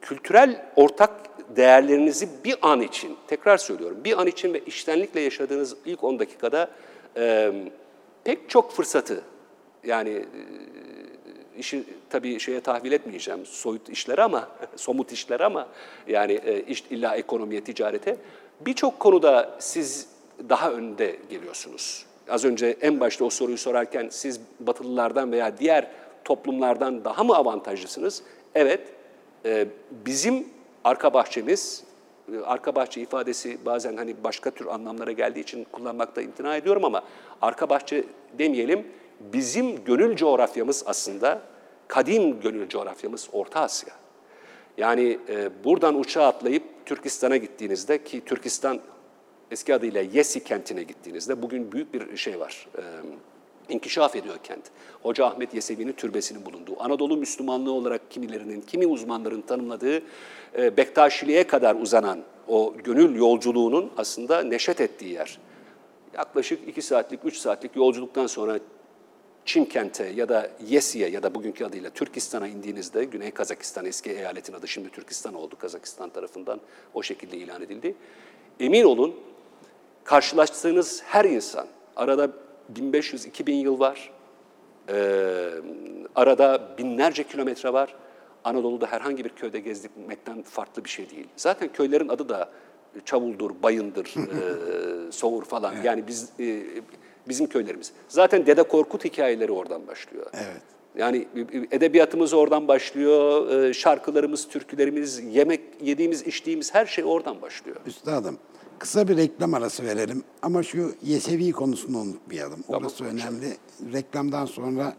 [0.00, 1.10] kültürel ortak
[1.56, 6.70] değerlerinizi bir an için, tekrar söylüyorum, bir an için ve iştenlikle yaşadığınız ilk 10 dakikada
[7.16, 7.52] e,
[8.26, 9.22] pek çok fırsatı,
[9.84, 10.40] yani e,
[11.58, 15.68] işi tabii şeye tahvil etmeyeceğim, soyut işler ama, somut işler ama
[16.08, 18.16] yani e, iş, illa ekonomiye, ticarete
[18.60, 20.08] birçok konuda siz
[20.48, 22.06] daha önde geliyorsunuz.
[22.28, 25.90] Az önce en başta o soruyu sorarken siz Batılılardan veya diğer
[26.24, 28.22] toplumlardan daha mı avantajlısınız?
[28.54, 28.80] Evet,
[29.44, 30.48] e, bizim
[30.84, 31.84] arka bahçemiz,
[32.44, 37.02] arka bahçe ifadesi bazen hani başka tür anlamlara geldiği için kullanmakta imtina ediyorum ama
[37.42, 38.04] arka bahçe
[38.38, 38.86] demeyelim,
[39.20, 41.42] bizim gönül coğrafyamız aslında,
[41.88, 43.94] kadim gönül coğrafyamız Orta Asya.
[44.78, 48.80] Yani e, buradan uçağa atlayıp Türkistan'a gittiğinizde ki Türkistan
[49.50, 52.68] eski adıyla Yesi kentine gittiğinizde bugün büyük bir şey var.
[52.78, 52.82] E,
[53.68, 54.64] inkişaf ediyor kent.
[55.02, 60.02] Hoca Ahmet Yesevi'nin türbesinin bulunduğu, Anadolu Müslümanlığı olarak kimilerinin, kimi uzmanların tanımladığı
[60.58, 65.38] e, Bektaşiliğe kadar uzanan o gönül yolculuğunun aslında neşet ettiği yer.
[66.14, 68.58] Yaklaşık iki saatlik, üç saatlik yolculuktan sonra
[69.44, 74.68] Çimkent'e ya da Yesi'ye ya da bugünkü adıyla Türkistan'a indiğinizde, Güney Kazakistan eski eyaletin adı
[74.68, 76.60] şimdi Türkistan oldu Kazakistan tarafından
[76.94, 77.94] o şekilde ilan edildi.
[78.60, 79.14] Emin olun
[80.04, 82.30] karşılaştığınız her insan, arada
[82.74, 84.10] 1500-2000 yıl var,
[84.88, 85.48] ee,
[86.14, 87.94] arada binlerce kilometre var.
[88.44, 91.26] Anadolu'da herhangi bir köyde gezdirmekten farklı bir şey değil.
[91.36, 92.50] Zaten köylerin adı da
[93.04, 95.74] Çavuldur, Bayındır, e, Soğur falan.
[95.74, 95.84] Evet.
[95.84, 96.62] Yani biz e,
[97.28, 97.92] bizim köylerimiz.
[98.08, 100.26] Zaten Dede Korkut hikayeleri oradan başlıyor.
[100.34, 100.62] Evet.
[100.96, 101.28] Yani
[101.70, 107.76] edebiyatımız oradan başlıyor, e, şarkılarımız, türkülerimiz, yemek yediğimiz, içtiğimiz her şey oradan başlıyor.
[107.86, 108.38] Üstadım,
[108.78, 112.62] kısa bir reklam arası verelim ama şu Yesevi konusunu unutmayalım.
[112.62, 113.34] Tamam, Orası konuşalım.
[113.34, 113.56] önemli.
[113.92, 114.96] Reklamdan sonra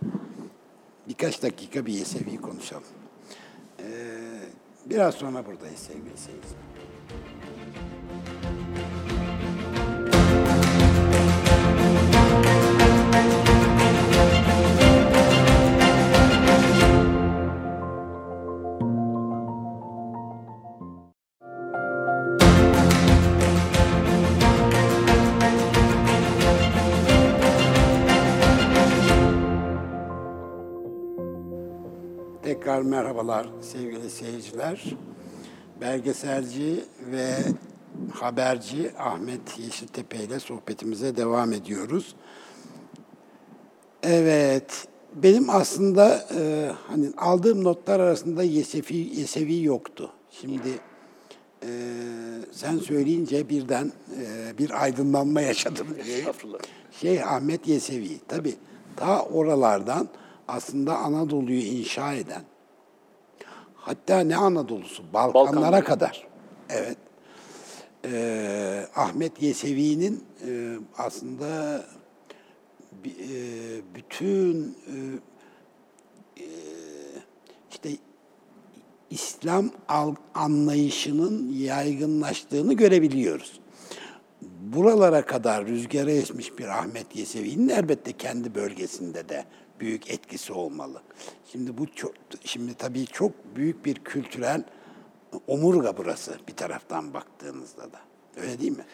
[1.08, 2.84] birkaç dakika bir Yesevi konuşalım.
[3.80, 3.84] Ee,
[4.86, 6.58] biraz sonra buradayız sevgili seyirciler.
[32.78, 34.84] Tekrar merhabalar sevgili seyirciler.
[35.82, 37.36] Belgeselci ve
[38.14, 42.16] haberci Ahmet Yeşiltepe ile sohbetimize devam ediyoruz.
[44.04, 50.12] Evet, benim aslında e, hani aldığım notlar arasında Yesevi, Yesevi yoktu.
[50.32, 50.70] Şimdi
[51.64, 51.70] e,
[52.52, 55.88] sen söyleyince birden e, bir aydınlanma yaşadım.
[57.02, 58.56] Şey Ahmet Yesevi, tabii
[58.96, 60.08] ta oralardan
[60.48, 62.44] aslında Anadolu'yu inşa eden,
[63.88, 65.86] hatta ne Anadolu'su, Balkanlara Balkanlar.
[65.86, 66.28] kadar.
[66.70, 66.98] Evet.
[68.06, 71.84] Ee, Ahmet Yesevi'nin e, aslında
[73.06, 73.40] e,
[73.96, 74.96] bütün e,
[76.44, 76.48] e,
[77.72, 77.90] işte
[79.10, 79.70] İslam
[80.36, 83.60] anlayışının yaygınlaştığını görebiliyoruz.
[84.62, 89.46] Buralara kadar rüzgara esmiş bir Ahmet Yesevi'nin elbette kendi bölgesinde de
[89.80, 91.02] büyük etkisi olmalı.
[91.52, 92.14] Şimdi bu çok,
[92.44, 94.64] şimdi tabii çok büyük bir kültürel
[95.48, 98.00] omurga burası bir taraftan baktığınızda da.
[98.42, 98.86] Öyle değil mi?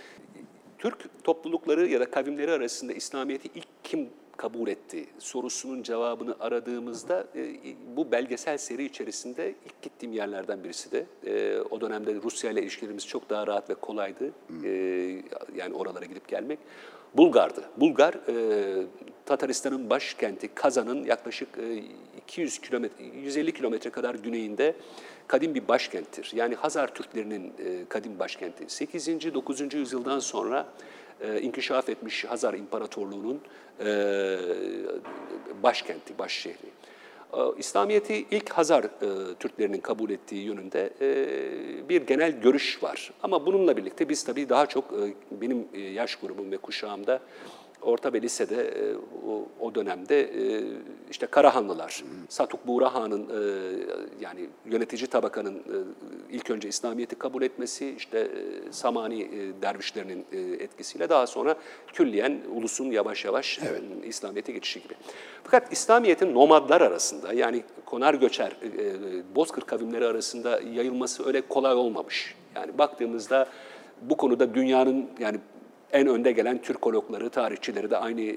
[0.78, 7.56] Türk toplulukları ya da kavimleri arasında İslamiyet'i ilk kim kabul etti sorusunun cevabını aradığımızda e,
[7.96, 11.06] bu belgesel seri içerisinde ilk gittiğim yerlerden birisi de.
[11.26, 14.32] E, o dönemde Rusya ile ilişkilerimiz çok daha rahat ve kolaydı.
[14.63, 14.69] E,
[15.56, 16.60] yani oralara gidip gelmek.
[17.13, 17.63] Bulgar'dı.
[17.78, 18.86] Bulgar, e,
[19.26, 21.84] Tataristan'ın başkenti Kazan'ın yaklaşık e,
[22.17, 24.76] 200 kilometre, 150 kilometre kadar güneyinde
[25.28, 26.32] kadim bir başkenttir.
[26.36, 28.63] Yani Hazar Türklerinin e, kadim başkenti.
[28.67, 29.34] 8.
[29.34, 29.73] 9.
[29.73, 30.67] yüzyıldan sonra
[31.21, 33.41] e, inkişaf etmiş Hazar İmparatorluğu'nun
[33.80, 33.86] e,
[35.63, 36.69] başkenti, baş şehri.
[37.34, 38.89] E, İslamiyet'i ilk Hazar e,
[39.39, 43.13] Türklerinin kabul ettiği yönünde e, bir genel görüş var.
[43.24, 47.19] Ama bununla birlikte biz tabii daha çok e, benim e, yaş grubum ve kuşağımda
[47.86, 48.96] orta ve lisede e,
[49.28, 50.63] o, o dönemde e,
[51.12, 53.39] işte Karahanlılar, Satuk Buğra Han'ın e,
[54.22, 55.78] yani yönetici tabakanın e,
[56.32, 61.56] ilk önce İslamiyet'i kabul etmesi, işte e, Samani e, dervişlerinin e, etkisiyle daha sonra
[61.93, 63.82] külliyen ulusun yavaş yavaş evet.
[64.04, 64.93] e, İslamiyet'e geçişi gibi.
[65.43, 71.74] Fakat İslamiyet'in nomadlar arasında yani konar göçer e, e, bozkır kavimleri arasında yayılması öyle kolay
[71.74, 72.36] olmamış.
[72.56, 73.48] Yani baktığımızda
[74.02, 75.39] bu konuda dünyanın yani
[75.93, 78.36] en önde gelen Türkologları, tarihçileri de aynı e,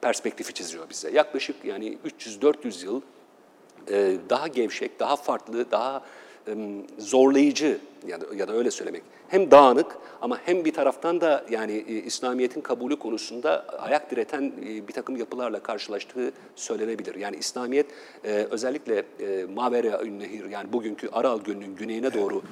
[0.00, 1.10] perspektifi çiziyor bize.
[1.10, 3.00] Yaklaşık yani 300-400 yıl
[3.90, 6.02] e, daha gevşek, daha farklı, daha e,
[6.98, 11.84] zorlayıcı ya da, ya da öyle söylemek hem dağınık ama hem bir taraftan da yani
[11.88, 17.14] e, İslamiyet'in kabulü konusunda ayak direten e, bir takım yapılarla karşılaştığı söylenebilir.
[17.14, 17.86] Yani İslamiyet
[18.24, 19.04] e, özellikle
[19.54, 22.42] Mavera Nehir yani bugünkü Aral Gölü'nün güneyine doğru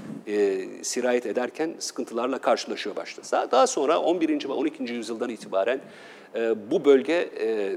[0.83, 3.51] sirayet ederken sıkıntılarla karşılaşıyor başta.
[3.51, 4.49] Daha, sonra 11.
[4.49, 4.83] ve 12.
[4.93, 5.81] yüzyıldan itibaren
[6.71, 7.77] bu bölge e,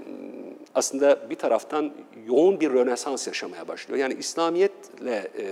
[0.75, 1.93] aslında bir taraftan
[2.27, 3.99] yoğun bir rönesans yaşamaya başlıyor.
[3.99, 5.45] Yani İslamiyetle e,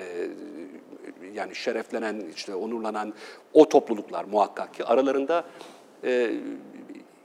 [1.33, 3.13] yani şereflenen, işte onurlanan
[3.53, 5.43] o topluluklar muhakkak ki aralarında
[6.03, 6.31] e,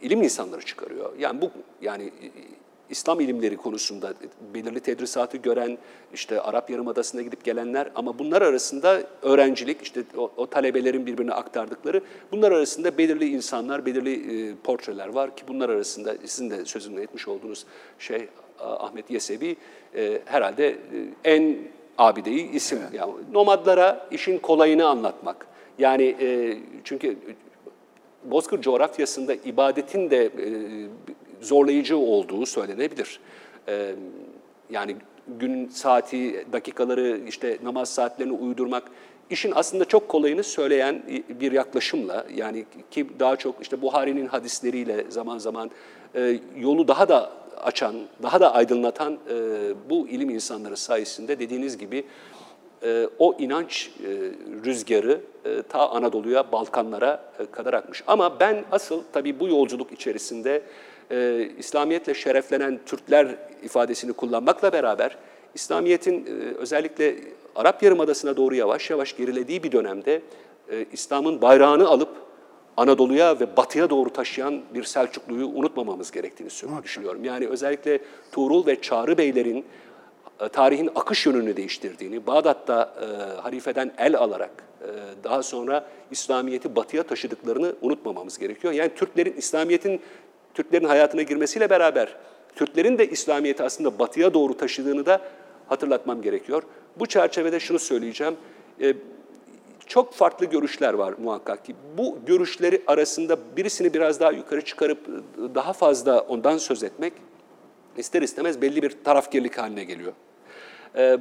[0.00, 1.12] ilim insanları çıkarıyor.
[1.18, 1.50] Yani bu
[1.82, 2.12] yani
[2.90, 4.14] İslam ilimleri konusunda
[4.54, 5.78] belirli tedrisatı gören,
[6.14, 12.00] işte Arap Yarımadası'na gidip gelenler ama bunlar arasında öğrencilik, işte o, o talebelerin birbirine aktardıkları,
[12.32, 17.28] bunlar arasında belirli insanlar, belirli e, portreler var ki bunlar arasında sizin de sözünü etmiş
[17.28, 17.66] olduğunuz
[17.98, 18.28] şey
[18.60, 19.56] Ahmet Yesevi
[19.94, 20.76] e, herhalde e,
[21.24, 21.58] en
[21.98, 22.78] abideyi isim.
[22.82, 22.94] Evet.
[22.94, 25.46] Yani nomadlara işin kolayını anlatmak.
[25.78, 27.16] Yani e, çünkü
[28.24, 30.48] Bozkır coğrafyasında ibadetin de e,
[31.40, 33.20] zorlayıcı olduğu söylenebilir.
[33.68, 33.94] E,
[34.70, 34.96] yani
[35.38, 38.90] gün saati, dakikaları, işte namaz saatlerini uydurmak
[39.30, 45.38] işin aslında çok kolayını söyleyen bir yaklaşımla yani ki daha çok işte Buhari'nin hadisleriyle zaman
[45.38, 45.70] zaman
[46.14, 49.38] e, yolu daha da açan, daha da aydınlatan e,
[49.90, 52.04] bu ilim insanları sayesinde dediğiniz gibi
[52.82, 54.08] e, o inanç e,
[54.64, 58.04] rüzgarı e, ta Anadolu'ya, Balkanlara e, kadar akmış.
[58.06, 60.62] Ama ben asıl tabii bu yolculuk içerisinde
[61.10, 65.16] e, İslamiyetle şereflenen Türkler ifadesini kullanmakla beraber
[65.54, 67.16] İslamiyet'in e, özellikle
[67.56, 70.22] Arap Yarımadası'na doğru yavaş yavaş gerilediği bir dönemde
[70.70, 72.08] e, İslam'ın bayrağını alıp
[72.76, 76.50] Anadolu'ya ve batıya doğru taşıyan bir Selçuklu'yu unutmamamız gerektiğini
[76.82, 77.24] düşünüyorum.
[77.24, 77.98] Yani özellikle
[78.32, 79.64] Tuğrul ve Çağrı Beylerin
[80.38, 84.50] tarihin akış yönünü değiştirdiğini, Bağdat'ta e, halifeden el alarak
[84.82, 84.88] e,
[85.24, 88.72] daha sonra İslamiyet'i batıya taşıdıklarını unutmamamız gerekiyor.
[88.72, 90.00] Yani Türklerin, İslamiyet'in
[90.54, 92.16] Türklerin hayatına girmesiyle beraber
[92.56, 95.20] Türklerin de İslamiyet'i aslında batıya doğru taşıdığını da
[95.68, 96.62] hatırlatmam gerekiyor.
[96.98, 98.36] Bu çerçevede şunu söyleyeceğim.
[98.80, 98.94] E,
[99.86, 101.74] çok farklı görüşler var muhakkak ki.
[101.98, 107.12] Bu görüşleri arasında birisini biraz daha yukarı çıkarıp e, daha fazla ondan söz etmek
[107.98, 110.12] ister istemez belli bir tarafgirlik haline geliyor.
[110.96, 111.18] E,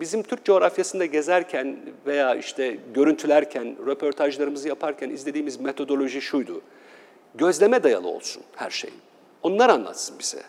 [0.00, 6.60] bizim Türk coğrafyasında gezerken veya işte görüntülerken, röportajlarımızı yaparken izlediğimiz metodoloji şuydu.
[7.34, 8.90] Gözleme dayalı olsun her şey.
[9.42, 10.42] Onlar anlatsın bize.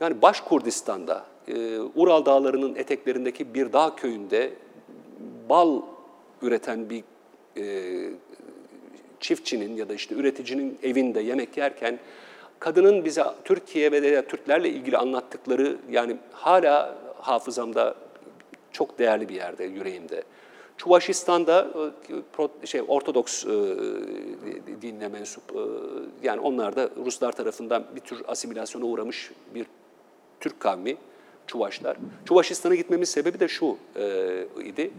[0.00, 4.52] Yani Baş Kurdistan'da, e, Ural Dağları'nın eteklerindeki bir dağ köyünde
[5.48, 5.82] bal
[6.42, 7.04] üreten bir
[7.56, 8.10] e,
[9.20, 11.98] çiftçinin ya da işte üreticinin evinde yemek yerken
[12.58, 17.94] kadının bize Türkiye ve Türklerle ilgili anlattıkları yani hala hafızamda
[18.72, 20.22] çok değerli bir yerde, yüreğimde.
[20.76, 21.68] Çuvaşistan'da
[22.62, 23.48] e, şey Ortodoks e,
[24.82, 25.60] dinine mensup e,
[26.22, 29.66] yani onlar da Ruslar tarafından bir tür asimilasyona uğramış bir
[30.40, 30.96] Türk kavmi
[31.46, 31.96] Çuvaşlar.
[32.24, 34.90] Çuvaşistan'a gitmemiz sebebi de şu e, idi.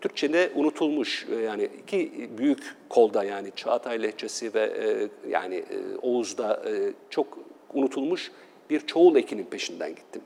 [0.00, 5.96] Türk, Türkçe'de unutulmuş e, yani iki büyük kolda yani Çağatay lehçesi ve e, yani e,
[6.02, 7.38] Oğuz'da e, çok
[7.74, 8.32] unutulmuş
[8.70, 10.22] bir çoğul ekinin peşinden gittim.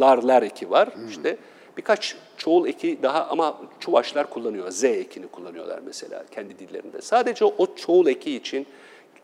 [0.00, 1.08] Larlar eki var hmm.
[1.08, 1.36] işte.
[1.76, 4.70] Birkaç çoğul eki daha ama Çuvaşlar kullanıyor.
[4.70, 7.00] Z ekini kullanıyorlar mesela kendi dillerinde.
[7.00, 8.66] Sadece o çoğul eki için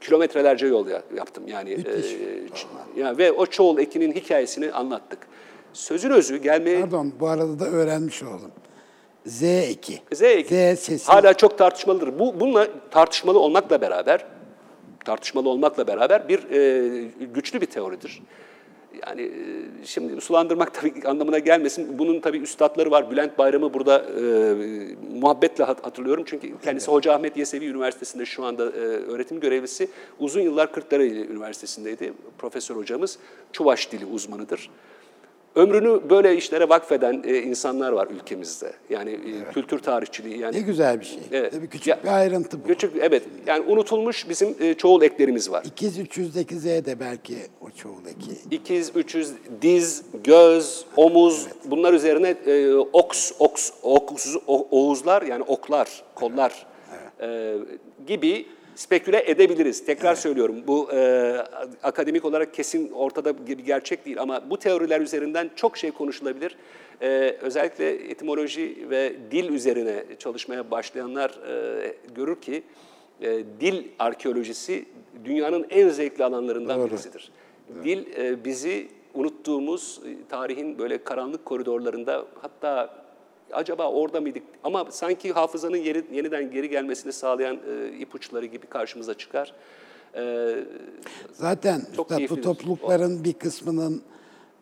[0.01, 1.49] kilometrelerce yol yaptım.
[1.49, 5.19] Yani, e, yani ve o çoğul ekinin hikayesini anlattık.
[5.73, 6.81] Sözün özü gelmeye...
[6.81, 8.51] Pardon bu arada da öğrenmiş oldum.
[9.27, 10.01] Z eki.
[10.13, 10.77] Z eki.
[10.77, 11.07] Z sesi.
[11.07, 12.19] Hala çok tartışmalıdır.
[12.19, 14.27] Bu bununla tartışmalı olmakla beraber
[15.05, 18.23] tartışmalı olmakla beraber bir e, güçlü bir teoridir.
[19.07, 19.33] Yani e,
[19.85, 21.99] şimdi sulandırmak tabii anlamına gelmesin.
[21.99, 23.11] Bunun tabii üstadları var.
[23.11, 24.23] Bülent Bayram'ı burada e,
[25.21, 26.25] muhabbetle hatırlıyorum.
[26.27, 29.89] Çünkü kendisi Hoca Ahmet Yesevi Üniversitesi'nde şu anda e, öğretim görevlisi.
[30.19, 32.13] Uzun yıllar Kırklareli Üniversitesi'ndeydi.
[32.39, 33.19] Profesör hocamız
[33.53, 34.71] Çuvaş dili uzmanıdır.
[35.57, 38.73] Ömrünü böyle işlere vakfeden e, insanlar var ülkemizde.
[38.91, 39.55] Yani e, evet.
[39.55, 40.39] kültür tarihçiliği.
[40.39, 41.19] Yani, ne güzel bir şey.
[41.33, 41.53] Evet.
[41.53, 42.67] Tabii küçük ya, bir ayrıntı bu.
[42.67, 43.23] Küçük, evet.
[43.47, 45.65] Yani unutulmuş bizim e, çoğul eklerimiz var.
[45.65, 48.31] İkiz 300'deki Z de belki o çoğul eki.
[48.51, 49.33] İkiz 300,
[49.63, 51.57] diz, göz, omuz evet.
[51.65, 57.31] bunlar üzerine e, oks, oks, oks, oğuzlar yani oklar, kollar evet.
[57.31, 57.57] e,
[58.07, 58.47] gibi
[58.77, 59.85] speküle edebiliriz.
[59.85, 60.19] Tekrar evet.
[60.19, 61.33] söylüyorum bu e,
[61.83, 66.57] akademik olarak kesin ortada bir gerçek değil ama bu teoriler üzerinden çok şey konuşulabilir.
[67.03, 72.63] E, özellikle etimoloji ve dil üzerine çalışmaya başlayanlar e, görür ki
[73.21, 74.85] e, dil arkeolojisi
[75.25, 76.91] dünyanın en zevkli alanlarından Doğru.
[76.91, 77.31] birisidir.
[77.75, 77.85] Evet.
[77.85, 83.06] Dil e, bizi unuttuğumuz tarihin böyle karanlık koridorlarında hatta
[83.53, 84.43] Acaba orada mıydık?
[84.65, 89.53] Ama sanki hafızanın yeri, yeniden geri gelmesini sağlayan e, ipuçları gibi karşımıza çıkar.
[90.15, 90.55] E,
[91.33, 94.03] Zaten Çok üstad, bu toplulukların bir kısmının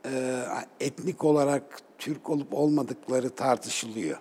[0.05, 0.41] e,
[0.81, 1.63] etnik olarak
[1.99, 4.19] Türk olup olmadıkları tartışılıyor.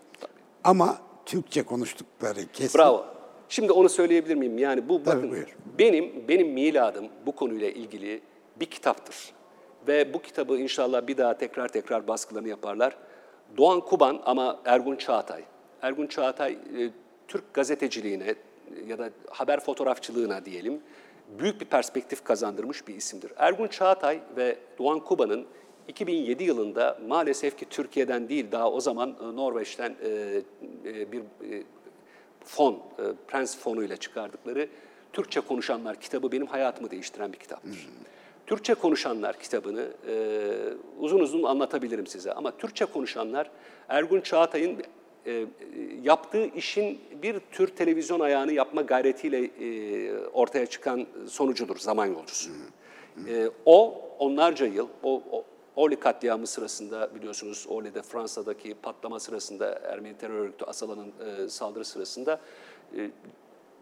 [0.63, 2.79] Ama Türkçe konuştukları kesin.
[2.79, 3.05] Bravo.
[3.49, 4.57] Şimdi onu söyleyebilir miyim?
[4.57, 5.55] Yani bu Tabii, bakın buyur.
[5.79, 8.21] benim benim miladım bu konuyla ilgili
[8.59, 9.33] bir kitaptır.
[9.87, 12.97] Ve bu kitabı inşallah bir daha tekrar tekrar baskılarını yaparlar.
[13.57, 15.43] Doğan Kuban ama Ergun Çağatay.
[15.81, 16.57] Ergun Çağatay e,
[17.27, 18.35] Türk gazeteciliğine
[18.87, 20.81] ya da haber fotoğrafçılığına diyelim
[21.39, 23.31] büyük bir perspektif kazandırmış bir isimdir.
[23.37, 25.45] Ergun Çağatay ve Doğan Kuban'ın
[25.87, 30.41] 2007 yılında maalesef ki Türkiye'den değil daha o zaman e, Norveç'ten e,
[30.85, 31.21] e, bir
[32.45, 32.79] fon,
[33.27, 34.69] Prens fonu ile çıkardıkları
[35.13, 37.89] Türkçe Konuşanlar kitabı benim hayatımı değiştiren bir kitaptır.
[38.53, 40.15] Türkçe Konuşanlar kitabını e,
[40.99, 42.33] uzun uzun anlatabilirim size.
[42.33, 43.51] Ama Türkçe Konuşanlar
[43.89, 44.83] Ergun Çağatay'ın
[45.25, 45.45] e,
[46.03, 52.49] yaptığı işin bir tür televizyon ayağını yapma gayretiyle e, ortaya çıkan sonucudur, zaman yolcusu.
[53.29, 55.45] E, o onlarca yıl, o, o
[55.75, 61.13] Orly katliamı sırasında biliyorsunuz Orly'de Fransa'daki patlama sırasında Ermeni terör örgütü Asala'nın
[61.45, 62.39] e, saldırı sırasında
[62.97, 63.11] e,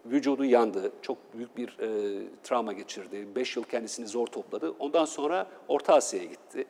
[0.06, 0.92] vücudu yandı.
[1.02, 3.28] Çok büyük bir e, travma geçirdi.
[3.36, 4.74] Beş yıl kendisini zor topladı.
[4.78, 6.64] Ondan sonra Orta Asya'ya gitti.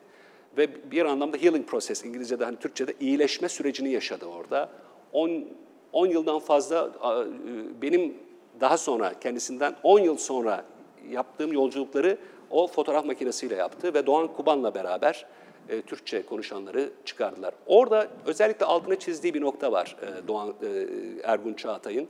[0.57, 4.69] Ve bir anlamda healing process, İngilizce'de hani Türkçe'de iyileşme sürecini yaşadı orada.
[5.11, 5.45] 10
[5.93, 8.17] 10 yıldan fazla e, benim
[8.61, 10.65] daha sonra kendisinden 10 yıl sonra
[11.09, 12.17] yaptığım yolculukları
[12.49, 15.25] o fotoğraf makinesiyle yaptı ve Doğan Kuban'la beraber
[15.69, 17.53] e, Türkçe konuşanları çıkardılar.
[17.65, 20.85] Orada özellikle altına çizdiği bir nokta var e, Doğan e,
[21.23, 22.07] Ergun Çağatay'ın.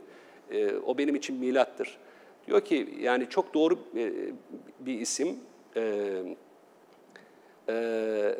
[0.50, 1.98] E, o benim için milattır.
[2.46, 4.12] Diyor ki yani çok doğru e,
[4.80, 5.36] bir isim.
[5.76, 6.12] E,
[7.68, 8.34] e,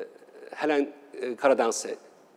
[0.50, 1.96] Helen e, Karadanse.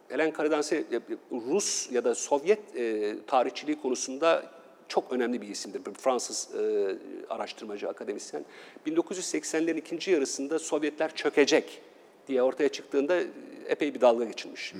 [0.10, 1.00] Helen Karadanse e,
[1.32, 4.44] Rus ya da Sovyet e, tarihçiliği konusunda
[4.88, 5.86] çok önemli bir isimdir.
[5.86, 6.96] Bir Fransız e,
[7.30, 8.46] araştırmacı, akademisyen.
[8.88, 11.82] 1980'lerin ikinci yarısında Sovyetler çökecek
[12.28, 13.20] diye ortaya çıktığında
[13.68, 14.74] epey bir dalga geçilmiş.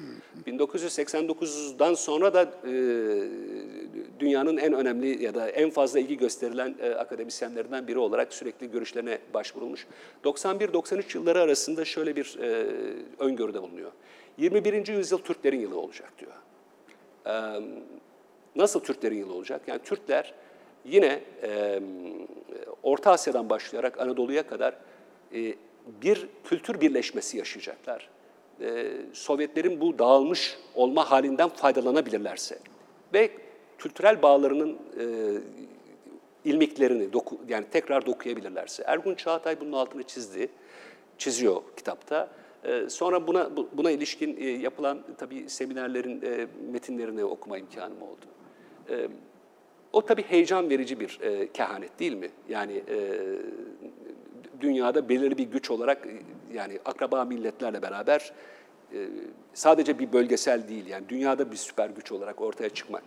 [0.46, 2.72] 1989'dan sonra da e,
[4.20, 9.20] dünyanın en önemli ya da en fazla ilgi gösterilen e, akademisyenlerinden biri olarak sürekli görüşlerine
[9.34, 9.88] başvurulmuş.
[10.24, 12.68] 91-93 yılları arasında şöyle bir e,
[13.20, 13.92] öngörüde bulunuyor.
[14.38, 14.88] 21.
[14.88, 16.32] yüzyıl Türklerin yılı olacak diyor.
[17.26, 17.62] E,
[18.56, 19.62] nasıl Türklerin yılı olacak?
[19.68, 20.34] Yani Türkler
[20.86, 21.80] yine e,
[22.84, 24.74] Orta Asya'dan başlayarak Anadolu'ya kadar
[25.34, 25.56] e,
[26.02, 28.10] bir kültür birleşmesi yaşayacaklar.
[28.62, 32.60] E, Sovyetlerin bu dağılmış olma halinden faydalanabilirlerse
[33.14, 33.32] ve
[33.78, 35.06] kültürel bağlarının e,
[36.46, 38.84] ilmiklerini doku, yani tekrar dokuyabilirlerse.
[38.88, 40.50] Ergun Çağatay bunun altını çizdi,
[41.18, 42.30] çiziyor kitapta.
[42.64, 48.26] E, sonra buna buna ilişkin e, yapılan tabii seminerlerin e, metinlerini okuma imkanım oldu.
[48.90, 49.08] E,
[49.94, 52.30] o tabii heyecan verici bir e, kehanet değil mi?
[52.50, 53.20] Yani e,
[54.62, 56.22] dünyada belirli bir güç olarak e,
[56.54, 58.34] yani akraba milletlerle beraber
[58.94, 59.08] e,
[59.54, 63.04] sadece bir bölgesel değil yani dünyada bir süper güç olarak ortaya çıkmak.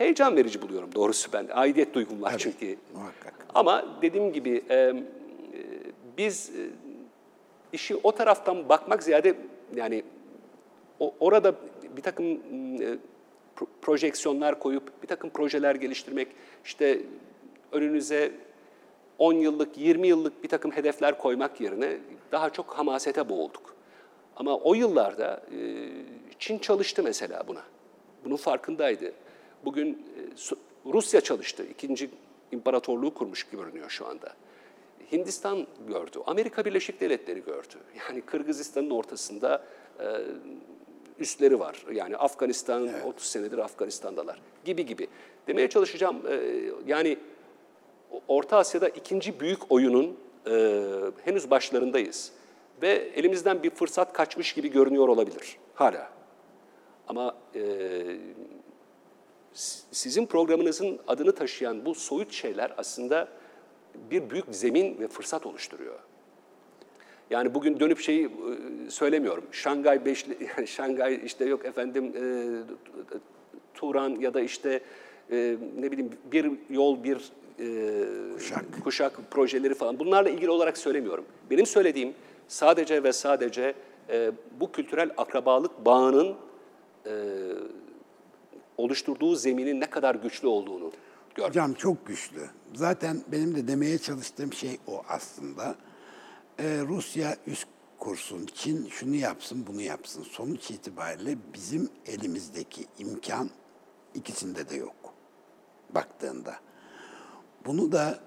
[0.00, 1.48] Heyecan verici buluyorum doğrusu ben.
[1.52, 2.76] Aidiyet duygum var Tabii, çünkü.
[2.94, 3.34] muhakkak.
[3.54, 4.94] Ama dediğim gibi e,
[6.18, 6.62] biz e,
[7.72, 9.34] işi o taraftan bakmak ziyade
[9.76, 10.02] yani
[11.00, 11.54] o, orada
[11.96, 12.98] bir takım e,
[13.56, 16.28] pro- projeksiyonlar koyup bir takım projeler geliştirmek,
[16.64, 17.00] işte
[17.72, 18.32] önünüze
[19.18, 21.96] 10 yıllık, 20 yıllık bir takım hedefler koymak yerine
[22.32, 23.74] daha çok hamasete boğulduk.
[24.36, 25.88] Ama o yıllarda e,
[26.38, 27.62] Çin çalıştı mesela buna.
[28.24, 29.12] Bunun farkındaydı.
[29.64, 31.66] Bugün e, Rusya çalıştı.
[31.70, 32.10] İkinci
[32.52, 34.32] imparatorluğu kurmuş gibi görünüyor şu anda.
[35.12, 37.74] Hindistan gördü, Amerika Birleşik Devletleri gördü.
[37.98, 39.64] Yani Kırgızistan'ın ortasında
[40.00, 40.04] e,
[41.18, 41.84] üsleri var.
[41.92, 45.08] Yani Afganistan 30 senedir Afganistan'dalar gibi gibi.
[45.46, 47.18] Demeye çalışacağım e, yani
[48.28, 50.86] Orta Asya'da ikinci büyük oyunun e,
[51.24, 52.32] henüz başlarındayız.
[52.82, 56.10] Ve elimizden bir fırsat kaçmış gibi görünüyor olabilir hala.
[57.08, 57.60] Ama e,
[59.90, 63.28] sizin programınızın adını taşıyan bu soyut şeyler aslında
[64.10, 65.98] bir büyük zemin ve fırsat oluşturuyor.
[67.30, 69.44] Yani bugün dönüp şeyi e, söylemiyorum.
[69.52, 72.22] Şangay beşli, yani Şangay işte yok efendim e,
[73.74, 74.80] Turan ya da işte
[75.30, 78.64] e, ne bileyim bir yol bir e, Kuşak.
[78.84, 79.98] kuşak projeleri falan.
[79.98, 81.24] Bunlarla ilgili olarak söylemiyorum.
[81.50, 82.14] Benim söylediğim
[82.48, 83.74] sadece ve sadece
[84.10, 86.34] e, bu kültürel akrabalık bağının
[87.06, 87.12] e,
[88.80, 90.92] oluşturduğu zeminin ne kadar güçlü olduğunu
[91.34, 91.50] gördüm.
[91.50, 92.48] Hocam çok güçlü.
[92.74, 95.74] Zaten benim de demeye çalıştığım şey o aslında.
[96.58, 97.68] Ee, Rusya üst
[97.98, 100.22] kursun, Çin şunu yapsın, bunu yapsın.
[100.22, 103.50] Sonuç itibariyle bizim elimizdeki imkan
[104.14, 105.14] ikisinde de yok
[105.94, 106.56] baktığında.
[107.66, 108.20] Bunu da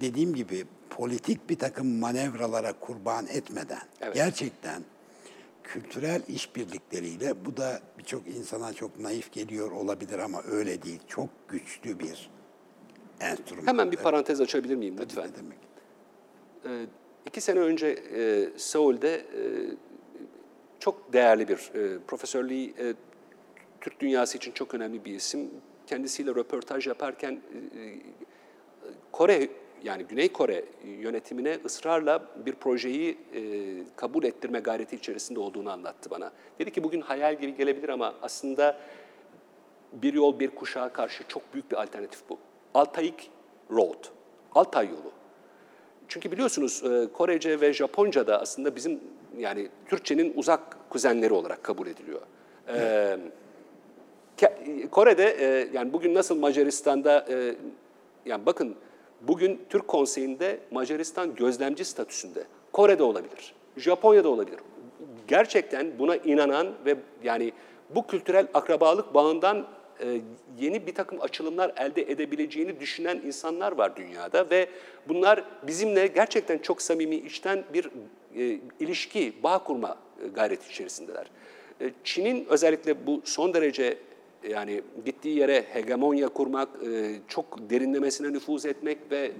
[0.00, 4.14] dediğim gibi politik bir takım manevralara kurban etmeden Evet.
[4.14, 4.82] gerçekten
[5.68, 11.00] kültürel işbirlikleriyle bu da birçok insana çok naif geliyor olabilir ama öyle değil.
[11.08, 12.30] Çok güçlü bir
[13.20, 13.66] enstrüman.
[13.66, 15.28] Hemen bir parantez açabilir miyim lütfen?
[15.28, 15.58] Ne demek?
[16.64, 16.86] Ee,
[17.26, 19.42] iki sene önce e, Seul'de e,
[20.80, 22.94] çok değerli bir e, Profesör Lee, e,
[23.80, 25.50] Türk dünyası için çok önemli bir isim.
[25.86, 27.40] Kendisiyle röportaj yaparken
[27.74, 28.00] e, e,
[29.12, 29.48] Kore
[29.84, 33.40] yani Güney Kore yönetimine ısrarla bir projeyi e,
[33.96, 36.32] kabul ettirme gayreti içerisinde olduğunu anlattı bana.
[36.58, 38.76] Dedi ki bugün hayal gibi gelebilir ama aslında
[39.92, 42.38] bir yol bir kuşağa karşı çok büyük bir alternatif bu.
[42.74, 43.30] Altaik
[43.70, 44.04] Road,
[44.54, 45.12] Altay yolu.
[46.08, 49.00] Çünkü biliyorsunuz e, Korece ve Japonca da aslında bizim
[49.38, 52.20] yani Türkçenin uzak kuzenleri olarak kabul ediliyor.
[54.38, 57.54] Ke- Kore'de e, yani bugün nasıl Macaristan'da e,
[58.26, 58.76] yani bakın
[59.20, 62.44] bugün Türk Konseyi'nde Macaristan gözlemci statüsünde.
[62.72, 63.54] Kore'de olabilir.
[63.76, 64.58] Japonya'da olabilir.
[65.28, 67.52] Gerçekten buna inanan ve yani
[67.90, 69.66] bu kültürel akrabalık bağından
[70.00, 70.20] e,
[70.60, 74.68] yeni bir takım açılımlar elde edebileceğini düşünen insanlar var dünyada ve
[75.08, 77.90] bunlar bizimle gerçekten çok samimi içten bir
[78.36, 81.30] e, ilişki, bağ kurma e, gayreti içerisindeler.
[82.04, 83.98] Çin'in özellikle bu son derece
[84.48, 89.32] yani gittiği yere hegemonya kurmak, e, çok derinlemesine nüfuz etmek ve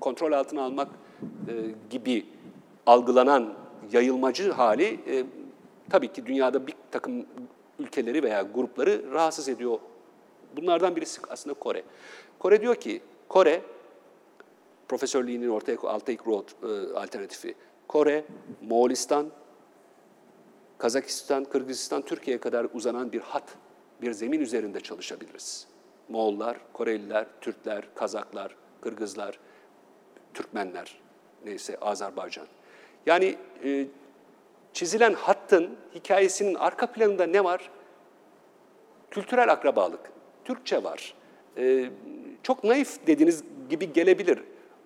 [0.00, 0.88] kontrol altına almak
[1.48, 1.52] e,
[1.90, 2.26] gibi
[2.86, 3.54] algılanan
[3.92, 5.24] yayılmacı hali e,
[5.90, 7.26] tabii ki dünyada bir takım
[7.78, 9.78] ülkeleri veya grupları rahatsız ediyor.
[10.56, 11.82] Bunlardan birisi aslında Kore.
[12.38, 13.62] Kore diyor ki, Kore,
[14.88, 16.48] Profesör Lee'nin ortaya Altaik Road
[16.94, 17.54] alternatifi,
[17.88, 18.24] Kore,
[18.62, 19.26] Moğolistan,
[20.78, 23.44] Kazakistan, Kırgızistan, Türkiye'ye kadar uzanan bir hat,
[24.02, 25.66] bir zemin üzerinde çalışabiliriz.
[26.08, 29.38] Moğollar, Koreliler, Türkler, Kazaklar, Kırgızlar,
[30.34, 31.00] Türkmenler,
[31.44, 32.46] neyse Azerbaycan.
[33.06, 33.86] Yani e,
[34.72, 37.70] çizilen hattın hikayesinin arka planında ne var?
[39.10, 40.12] Kültürel akrabalık,
[40.44, 41.14] Türkçe var.
[41.56, 41.90] E,
[42.42, 44.38] çok naif dediğiniz gibi gelebilir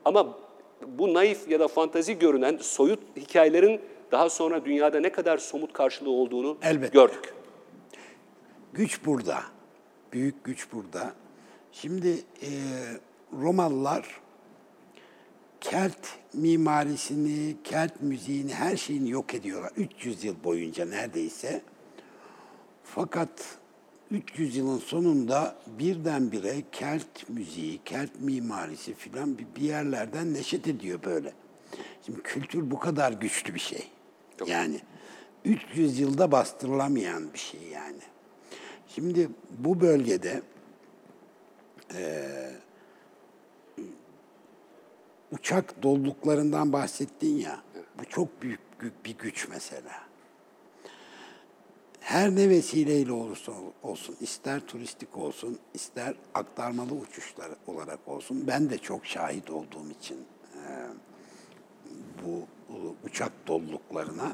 [0.05, 0.39] ama
[0.87, 3.81] bu naif ya da fantazi görünen soyut hikayelerin
[4.13, 6.93] daha sonra dünyada ne kadar somut karşılığı olduğunu Elbette.
[6.93, 7.35] gördük.
[8.73, 9.43] Güç burada.
[10.13, 11.15] Büyük güç burada.
[11.73, 12.09] Şimdi
[12.43, 12.51] e,
[13.33, 14.21] Romalılar
[15.61, 19.73] Kelt mimarisini, Kelt müziğini, her şeyini yok ediyorlar.
[19.77, 21.63] 300 yıl boyunca neredeyse.
[22.85, 23.59] Fakat
[24.11, 31.33] 300 yılın sonunda birdenbire Kelt müziği, Kelt mimarisi filan bir, yerlerden neşet ediyor böyle.
[32.07, 33.89] Şimdi kültür bu kadar güçlü bir şey.
[34.47, 34.81] Yani
[35.45, 38.12] 300 yılda bastırılamayan bir şey yani.
[38.95, 39.29] Şimdi
[39.59, 40.43] bu bölgede
[41.95, 42.53] eee,
[45.33, 47.63] uçak dolduklarından bahsettin ya,
[47.99, 48.61] bu çok büyük
[49.05, 50.03] bir güç mesela.
[52.01, 58.79] Her ne vesileyle olursa olsun, ister turistik olsun, ister aktarmalı uçuşlar olarak olsun, ben de
[58.79, 60.17] çok şahit olduğum için
[60.55, 60.87] eee,
[62.25, 62.47] bu
[63.05, 64.33] uçak doluluklarına e,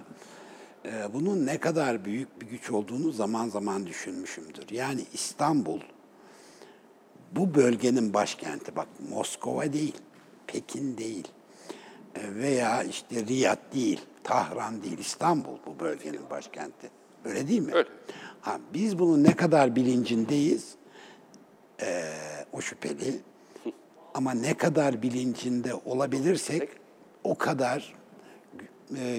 [1.14, 4.70] bunun ne kadar büyük bir güç olduğunu zaman zaman düşünmüşümdür.
[4.70, 5.80] Yani İstanbul
[7.32, 9.96] bu bölgenin başkenti bak Moskova değil,
[10.46, 11.28] Pekin değil
[12.14, 16.90] e, veya işte Riyad değil, Tahran değil, İstanbul bu bölgenin başkenti.
[17.24, 17.72] Öyle değil mi?
[17.74, 17.88] Öyle.
[18.40, 20.74] Ha, biz bunun ne kadar bilincindeyiz
[21.82, 22.12] e,
[22.52, 23.20] o şüpheli.
[24.14, 26.68] Ama ne kadar bilincinde olabilirsek
[27.24, 27.94] o kadar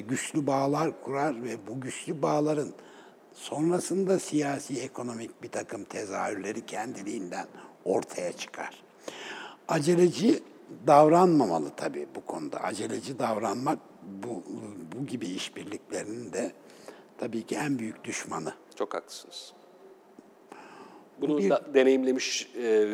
[0.08, 2.74] güçlü bağlar kurar ve bu güçlü bağların
[3.34, 7.48] sonrasında siyasi ekonomik bir takım tezahürleri kendiliğinden
[7.86, 8.84] ortaya çıkar.
[9.68, 10.44] Aceleci
[10.88, 12.64] davranmamalı tabii bu konuda.
[12.64, 13.80] Aceleci davranmak
[14.24, 14.44] bu
[14.96, 16.52] bu gibi işbirliklerinin de
[17.18, 18.54] tabii ki en büyük düşmanı.
[18.76, 19.54] Çok haklısınız.
[21.22, 22.88] Bunu Bir- da deneyimlemiş e,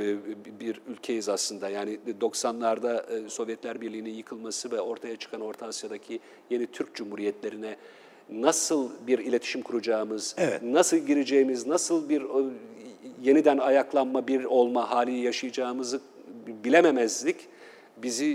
[0.59, 1.69] bir ülkeyiz aslında.
[1.69, 6.19] Yani 90'larda e, Sovyetler Birliği'nin yıkılması ve ortaya çıkan Orta Asya'daki
[6.49, 7.76] yeni Türk Cumhuriyetlerine
[8.30, 10.63] nasıl bir iletişim kuracağımız, Evet.
[10.63, 12.23] nasıl gireceğimiz, nasıl bir
[13.23, 16.01] yeniden ayaklanma, bir olma hali yaşayacağımızı
[16.63, 17.36] bilememezlik
[18.04, 18.26] bizi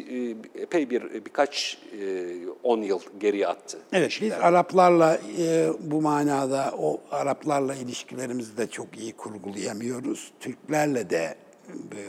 [0.57, 2.27] e, epey bir birkaç e,
[2.63, 3.79] on yıl geriye attı.
[3.93, 4.41] Evet, biz ilişkiler.
[4.41, 10.33] Araplarla e, bu manada o Araplarla ilişkilerimizi de çok iyi kurgulayamıyoruz.
[10.41, 11.35] Türklerle de
[11.69, 12.01] e,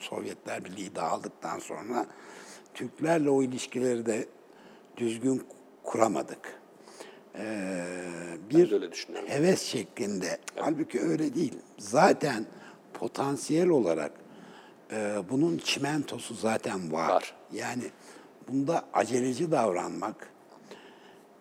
[0.00, 2.06] Sovyetler Birliği dağıldıktan sonra
[2.74, 4.26] Türklerle o ilişkileri de
[4.96, 5.42] düzgün
[5.82, 6.60] kuramadık.
[7.34, 7.44] e,
[8.52, 8.90] Ben bir öyle
[9.26, 10.38] heves şeklinde.
[10.56, 11.58] Halbuki öyle değil.
[11.78, 12.46] Zaten
[12.94, 14.12] potansiyel olarak
[14.92, 17.08] e, bunun çimentosu zaten var.
[17.08, 17.34] Var.
[17.52, 17.82] Yani
[18.48, 20.30] bunda aceleci davranmak,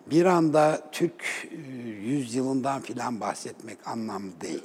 [0.06, 1.56] bir anda Türk e,
[1.90, 4.64] yüzyılından filan bahsetmek anlamlı değil.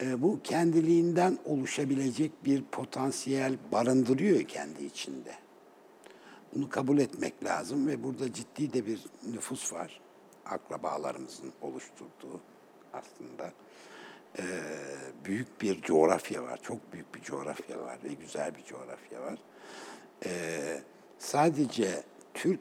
[0.00, 5.34] E, Bu kendiliğinden oluşabilecek bir potansiyel barındırıyor kendi içinde.
[6.54, 9.00] Bunu kabul etmek lazım ve burada ciddi de bir
[9.32, 10.00] nüfus var.
[10.46, 12.40] Akrabalarımızın oluşturduğu
[12.92, 13.52] aslında.
[14.38, 14.44] E,
[15.24, 16.60] büyük bir coğrafya var.
[16.62, 19.38] Çok büyük bir coğrafya var ve güzel bir coğrafya var.
[20.24, 20.30] E,
[21.18, 22.02] sadece
[22.34, 22.60] Türk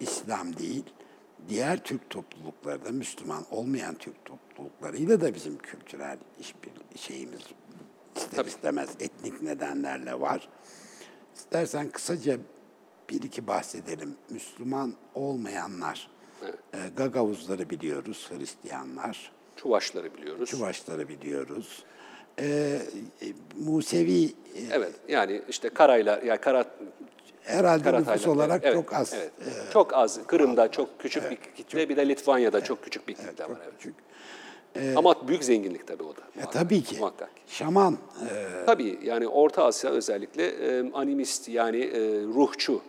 [0.00, 0.84] İslam değil,
[1.48, 7.42] diğer Türk toplulukları da Müslüman olmayan Türk topluluklarıyla da bizim kültürel işbir şeyimiz
[8.16, 10.48] ister istemez etnik nedenlerle var.
[11.34, 12.38] İstersen kısaca
[13.10, 14.16] bir iki bahsedelim.
[14.30, 16.10] Müslüman olmayanlar,
[16.72, 19.32] e, Gagavuzları biliyoruz, Hristiyanlar.
[19.56, 20.50] Çuvaşları biliyoruz.
[20.50, 21.82] Çuvaşları biliyoruz.
[22.38, 22.78] E, e,
[23.58, 24.30] Musevi e,
[24.72, 26.64] Evet yani işte Karaylar, yani Kara,
[27.42, 28.34] herhalde nüfus Karataylar.
[28.36, 29.14] olarak Evet, çok az.
[29.14, 29.32] evet.
[29.72, 30.20] çok az.
[30.26, 33.58] Kırım'da çok küçük bir kitle, bir de Litvanya'da çok küçük bir kitle var.
[33.64, 33.72] Evet.
[33.78, 33.94] Küçük.
[34.96, 36.20] Ama büyük zenginlik tabii o da.
[36.20, 36.96] E, muhakkak, tabii ki.
[36.98, 37.30] Muhakkak.
[37.46, 42.82] Şaman e, Tabii yani Orta Asya özellikle e, animist yani e, ruhçu,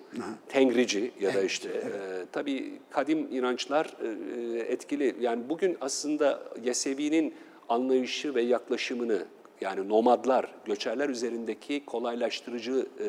[0.49, 1.91] tengrici ya da işte e,
[2.31, 5.15] tabii kadim inançlar e, etkili.
[5.21, 7.33] Yani bugün aslında Yesevi'nin
[7.69, 9.25] anlayışı ve yaklaşımını
[9.61, 13.07] yani nomadlar, göçerler üzerindeki kolaylaştırıcı e,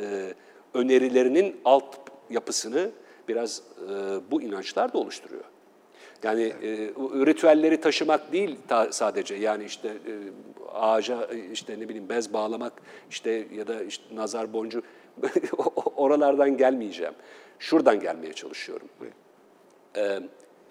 [0.79, 1.97] önerilerinin alt
[2.31, 2.91] yapısını
[3.29, 3.93] biraz e,
[4.31, 5.45] bu inançlar da oluşturuyor.
[6.23, 6.91] Yani e,
[7.27, 10.13] ritüelleri taşımak değil ta- sadece yani işte e,
[10.73, 12.73] ağaca e, işte ne bileyim bez bağlamak
[13.11, 14.83] işte ya da işte nazar boncuğu
[15.97, 17.15] oralardan gelmeyeceğim.
[17.59, 18.89] Şuradan gelmeye çalışıyorum.
[19.97, 20.21] Ee,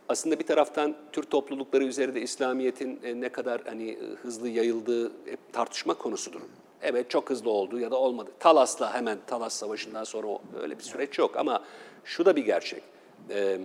[0.10, 5.54] aslında bir taraftan Türk toplulukları üzerinde İslamiyet'in e, ne kadar hani e, hızlı yayıldığı hep
[5.54, 6.42] tartışma konusudur.
[6.82, 8.32] Evet çok hızlı oldu ya da olmadı.
[8.40, 10.28] Talas'la hemen Talas Savaşı'ndan sonra
[10.62, 11.64] öyle bir süreç yok ama
[12.04, 12.84] şu da bir gerçek.
[13.30, 13.58] Ee,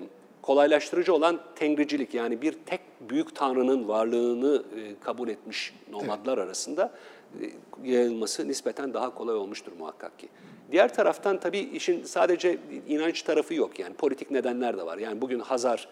[0.43, 6.93] kolaylaştırıcı olan tengricilik yani bir tek büyük tanrının varlığını e, kabul etmiş nomadlar arasında
[7.41, 7.45] e,
[7.91, 10.28] yayılması nispeten daha kolay olmuştur muhakkak ki.
[10.72, 14.99] Diğer taraftan tabii işin sadece inanç tarafı yok yani politik nedenler de var.
[14.99, 15.88] Yani bugün Hazar,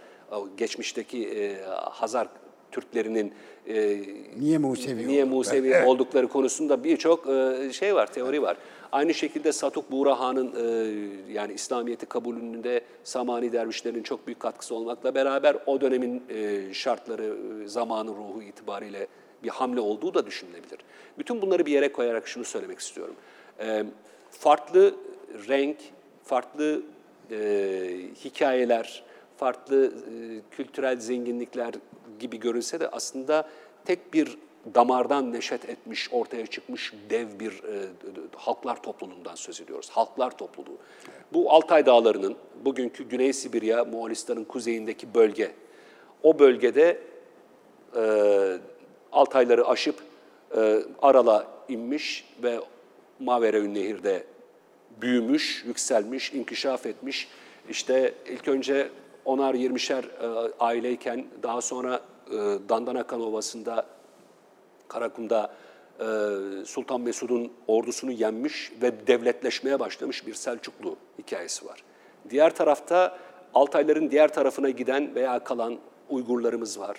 [0.57, 2.28] geçmişteki e, Hazar
[2.73, 3.33] Türklerinin
[3.69, 4.01] e,
[4.39, 5.25] Niye Musevi niye?
[5.25, 5.87] Musevi Evet.
[5.89, 8.57] oldukları konusunda birçok e, şey var, teori var.
[8.93, 15.14] Aynı şekilde Satuk Buğra Han'ın e, yani İslamiyet'i kabulünde Samani dervişlerin çok büyük katkısı olmakla
[15.14, 19.07] beraber o dönemin e, şartları, e, zamanı, ruhu itibariyle
[19.43, 20.79] bir hamle olduğu da düşünülebilir.
[21.19, 23.14] Bütün bunları bir yere koyarak şunu söylemek istiyorum.
[23.61, 23.85] E,
[24.31, 24.95] farklı
[25.49, 25.77] renk,
[26.25, 26.83] farklı
[27.31, 27.37] e,
[28.25, 29.03] hikayeler,
[29.37, 29.93] farklı e,
[30.51, 31.75] kültürel zenginlikler
[32.19, 33.49] gibi görünse de aslında
[33.85, 34.39] tek bir
[34.75, 37.87] damardan neşet etmiş, ortaya çıkmış dev bir e,
[38.37, 39.91] halklar topluluğundan söz ediyoruz.
[39.91, 40.77] Halklar topluluğu.
[41.33, 45.53] Bu Altay Dağları'nın, bugünkü Güney Sibirya, Moğolistan'ın kuzeyindeki bölge.
[46.23, 47.01] O bölgede
[47.97, 48.59] e,
[49.12, 50.03] Altayları aşıp
[50.57, 52.61] e, Aral'a inmiş ve
[53.21, 54.25] Mavera Nehir'de
[55.01, 57.29] büyümüş, yükselmiş, inkişaf etmiş.
[57.71, 58.89] İşte ilk önce
[59.29, 60.26] onar yirmişer e,
[60.61, 62.01] aileyken daha sonra
[62.31, 62.35] e,
[62.68, 63.87] Dandanakan Ovası'nda
[64.89, 65.53] Karakum'da
[66.01, 66.05] e,
[66.64, 71.85] Sultan Mesud'un ordusunu yenmiş ve devletleşmeye başlamış bir Selçuklu hikayesi var.
[72.31, 73.18] Diğer tarafta
[73.55, 76.99] Altayların diğer tarafına giden veya kalan Uygurlarımız var.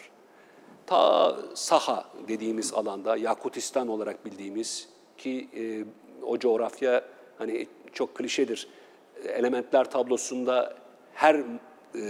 [0.86, 5.84] Ta Saha dediğimiz alanda, Yakutistan olarak bildiğimiz ki e,
[6.26, 7.06] o coğrafya
[7.38, 8.68] hani çok klişedir.
[9.26, 10.74] Elementler tablosunda
[11.14, 11.44] her
[11.96, 12.02] e,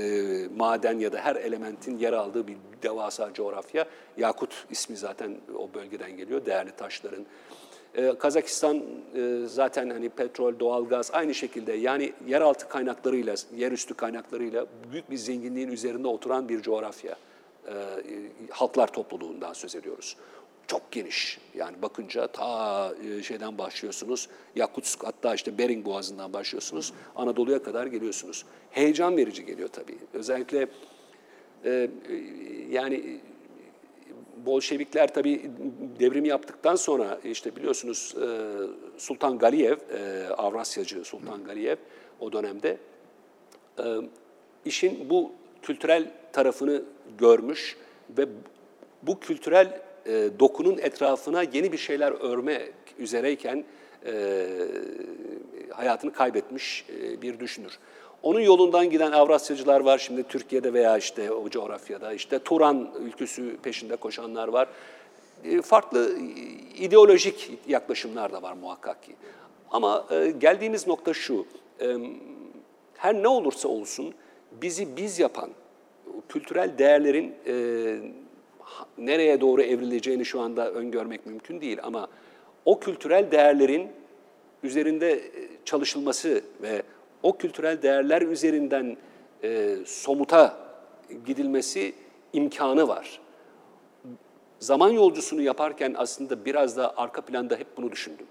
[0.55, 3.85] maden ya da her elementin yer aldığı bir devasa coğrafya.
[4.17, 7.25] Yakut ismi zaten o bölgeden geliyor, değerli taşların.
[7.95, 8.83] Ee, Kazakistan
[9.15, 15.71] e, zaten hani petrol, doğalgaz aynı şekilde yani yeraltı kaynaklarıyla, yerüstü kaynaklarıyla büyük bir zenginliğin
[15.71, 17.15] üzerinde oturan bir coğrafya.
[18.49, 20.17] Halklar topluluğundan söz ediyoruz.
[20.69, 21.39] Çok geniş.
[21.55, 24.29] Yani bakınca ta e, şeyden başlıyorsunuz.
[24.55, 26.93] Yakutsk hatta işte Bering Boğazı'ndan başlıyorsunuz.
[27.15, 28.45] Anadolu'ya kadar geliyorsunuz.
[28.71, 29.97] Heyecan verici geliyor tabii.
[30.13, 30.67] Özellikle
[31.65, 31.89] e,
[32.69, 33.19] yani
[34.45, 35.51] Bolşevikler tabii
[35.99, 38.27] devrim yaptıktan sonra işte biliyorsunuz e,
[38.97, 41.77] Sultan Galiyev, e, Avrasyacı Sultan Galiyev
[42.19, 42.77] o dönemde
[43.79, 43.83] e,
[44.65, 46.83] işin bu kültürel tarafını
[47.17, 47.77] görmüş
[48.17, 48.25] ve
[49.03, 53.63] bu kültürel e, dokunun etrafına yeni bir şeyler örmek üzereyken
[54.05, 54.45] e,
[55.71, 57.79] hayatını kaybetmiş e, bir düşünür.
[58.23, 62.13] Onun yolundan giden Avrasyacılar var şimdi Türkiye'de veya işte o coğrafyada.
[62.13, 64.67] işte Turan ülküsü peşinde koşanlar var.
[65.43, 66.17] E, farklı
[66.77, 69.15] ideolojik yaklaşımlar da var muhakkak ki.
[69.71, 71.45] Ama e, geldiğimiz nokta şu,
[71.81, 71.97] e,
[72.97, 74.13] her ne olursa olsun
[74.61, 75.49] bizi biz yapan,
[76.29, 77.53] kültürel değerlerin e,
[78.97, 82.07] nereye doğru evrileceğini şu anda öngörmek mümkün değil ama
[82.65, 83.87] o kültürel değerlerin
[84.63, 85.21] üzerinde
[85.65, 86.83] çalışılması ve
[87.23, 88.97] o kültürel değerler üzerinden
[89.43, 90.57] e, somuta
[91.25, 91.93] gidilmesi
[92.33, 93.19] imkanı var.
[94.59, 98.25] Zaman yolcusunu yaparken aslında biraz da arka planda hep bunu düşündüm.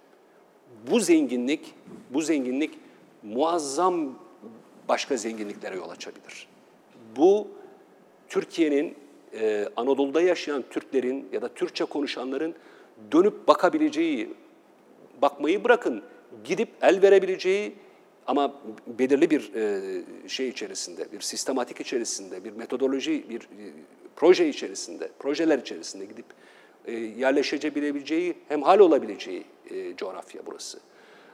[0.90, 1.74] Bu zenginlik,
[2.10, 2.78] bu zenginlik
[3.22, 4.18] muazzam
[4.88, 6.48] başka zenginliklere yol açabilir.
[7.16, 7.48] Bu
[8.28, 8.96] Türkiye'nin
[9.34, 12.54] e, Anadolu'da yaşayan Türklerin ya da Türkçe konuşanların
[13.12, 14.34] dönüp bakabileceği,
[15.22, 16.02] bakmayı bırakın,
[16.44, 17.74] gidip el verebileceği
[18.26, 18.54] ama
[18.86, 23.72] belirli bir e, şey içerisinde, bir sistematik içerisinde, bir metodoloji, bir e,
[24.16, 26.26] proje içerisinde, projeler içerisinde gidip
[26.86, 30.78] e, yerleşebileceği, hem hal olabileceği e, coğrafya burası.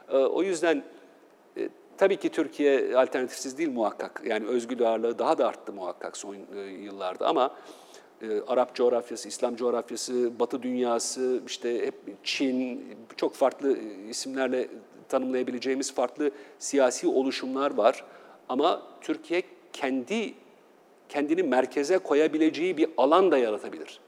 [0.08, 0.82] E, o yüzden
[1.56, 1.68] e,
[1.98, 4.22] tabii ki Türkiye alternatifsiz değil muhakkak.
[4.26, 7.56] Yani özgür ağırlığı daha da arttı muhakkak son e, yıllarda ama
[8.24, 11.94] e, Arap coğrafyası, İslam coğrafyası, Batı dünyası, işte hep
[12.24, 12.84] Çin,
[13.16, 13.78] çok farklı
[14.10, 14.68] isimlerle
[15.08, 18.04] tanımlayabileceğimiz farklı siyasi oluşumlar var.
[18.48, 20.34] Ama Türkiye kendi
[21.08, 24.00] kendini merkeze koyabileceği bir alan da yaratabilir.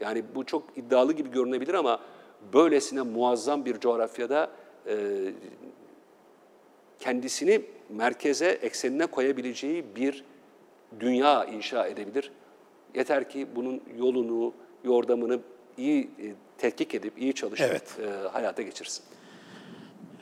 [0.00, 2.00] Yani bu çok iddialı gibi görünebilir ama
[2.52, 4.50] böylesine muazzam bir coğrafyada
[4.86, 4.96] e,
[6.98, 10.24] kendisini merkeze, eksenine koyabileceği bir
[11.00, 12.32] dünya inşa edebilir.
[12.94, 14.52] Yeter ki bunun yolunu,
[14.84, 15.40] yordamını
[15.76, 17.98] iyi e, tetkik edip, iyi çalışıp evet.
[18.00, 19.04] e, hayata geçirsin.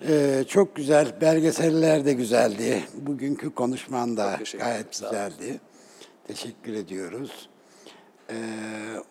[0.08, 1.20] Ee, çok güzel.
[1.20, 2.84] Belgeseller de güzeldi.
[2.94, 5.60] Bugünkü konuşman da gayet güzeldi.
[6.26, 7.48] Teşekkür ediyoruz.
[8.30, 8.34] Ee,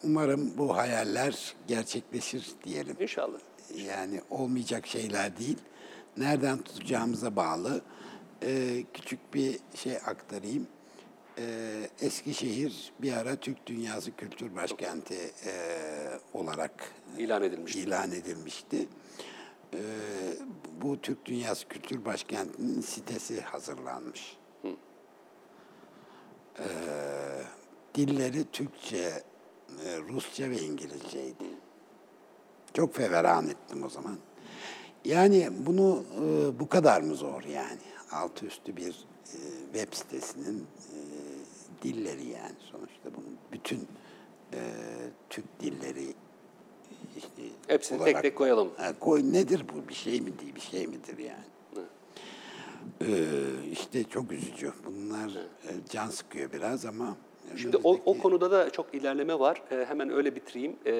[0.03, 2.95] umarım bu hayaller gerçekleşir diyelim.
[2.99, 3.39] İnşallah.
[3.87, 5.57] Yani olmayacak şeyler değil.
[6.17, 7.81] Nereden tutacağımıza bağlı.
[8.43, 10.67] Ee, küçük bir şey aktarayım.
[11.39, 15.51] Ee, Eskişehir bir ara Türk Dünyası Kültür Başkenti e,
[16.33, 17.79] olarak ilan edilmişti.
[17.79, 18.87] ilan edilmişti.
[19.73, 19.77] Ee,
[20.81, 24.37] bu Türk Dünyası Kültür Başkenti'nin sitesi hazırlanmış.
[26.59, 26.63] Ee,
[27.95, 29.23] dilleri Türkçe,
[29.85, 31.45] e, Rusça ve İngilizceydi.
[32.73, 34.17] Çok feveran ettim o zaman.
[35.05, 37.79] Yani bunu e, bu kadar mı zor yani?
[38.11, 39.37] Altı üstü bir e,
[39.73, 40.88] web sitesinin e,
[41.81, 43.87] dilleri yani sonuçta bunun bütün
[44.53, 44.59] e,
[45.29, 46.13] Türk dilleri
[47.17, 48.69] işte Hepsini olarak, tek tek koyalım.
[48.77, 49.89] Ha, koy nedir bu?
[49.89, 51.43] Bir şey mi değil, bir şey midir yani?
[53.01, 53.25] Ee,
[53.71, 54.73] işte çok üzücü.
[54.85, 55.29] Bunlar
[55.63, 57.17] e, can sıkıyor biraz ama
[57.57, 59.61] Şimdi o, o konuda da çok ilerleme var.
[59.71, 60.75] E, hemen öyle bitireyim.
[60.85, 60.93] E,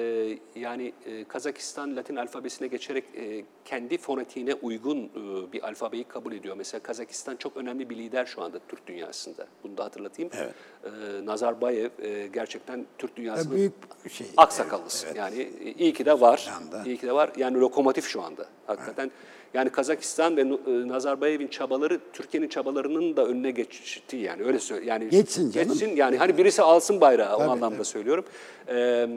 [0.60, 6.56] yani e, Kazakistan Latin alfabesine geçerek e, kendi fonetiğine uygun e, bir alfabeyi kabul ediyor.
[6.56, 9.46] Mesela Kazakistan çok önemli bir lider şu anda Türk dünyasında.
[9.64, 10.30] Bunu da hatırlatayım.
[10.34, 10.54] Evet.
[10.84, 13.72] E, Nazarbayev e, gerçekten Türk dünyasının büyük
[14.10, 14.26] şey.
[14.36, 15.06] aksakallısı.
[15.06, 16.50] Evet, Yani e, iyi ki de var.
[16.86, 17.32] İyi ki de var.
[17.36, 18.46] Yani lokomotif şu anda.
[18.70, 19.10] Hakikaten
[19.54, 25.08] yani Kazakistan ve e, Nazarbayev'in çabaları Türkiye'nin çabalarının da önüne geçti yani öyle söyle yani
[25.08, 25.68] Geçsin canım.
[25.68, 27.84] Geçsin yani hani birisi alsın bayrağı Tabii, o anlamda tabii.
[27.84, 28.24] söylüyorum.
[28.68, 29.08] Ee,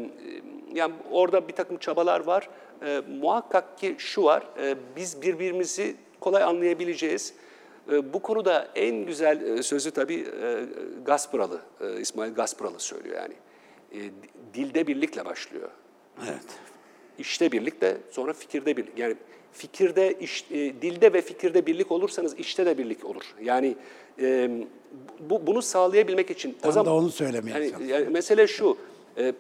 [0.74, 2.49] yani orada bir takım çabalar var.
[2.86, 4.43] Ee, muhakkak ki şu var.
[4.62, 7.34] e, biz birbirimizi kolay anlayabileceğiz.
[8.14, 10.28] Bu konuda en güzel sözü tabii
[11.06, 13.34] Gasparalı, e, İsmail Gasparalı söylüyor yani.
[14.54, 15.70] Dilde birlikle başlıyor.
[16.24, 16.45] Evet.
[17.18, 18.99] İşte birlikle sonra fikirde birlik.
[18.99, 19.16] Yani
[19.54, 23.24] fikirde, iş, e, dilde ve fikirde birlik olursanız işte de birlik olur.
[23.41, 23.76] Yani
[24.22, 24.49] e,
[25.20, 26.58] bu, bunu sağlayabilmek için...
[26.62, 28.78] Tam da onu söylemeye yani, yani mesele şu,
[29.18, 29.34] e,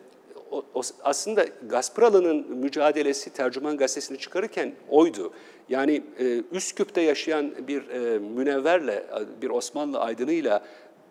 [0.51, 5.33] o, o, aslında Gasparalı'nın mücadelesi Tercüman Gazetesi'ni çıkarırken oydu.
[5.69, 9.05] Yani e, Üsküp'te yaşayan bir e, münevverle,
[9.41, 10.65] bir Osmanlı aydınıyla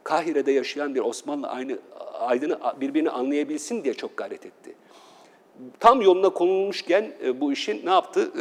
[0.05, 1.79] Kahire'de yaşayan bir Osmanlı aynı
[2.13, 4.75] aydını birbirini anlayabilsin diye çok gayret etti
[5.81, 8.33] tam yoluna konulmuşken e, bu işin ne yaptı?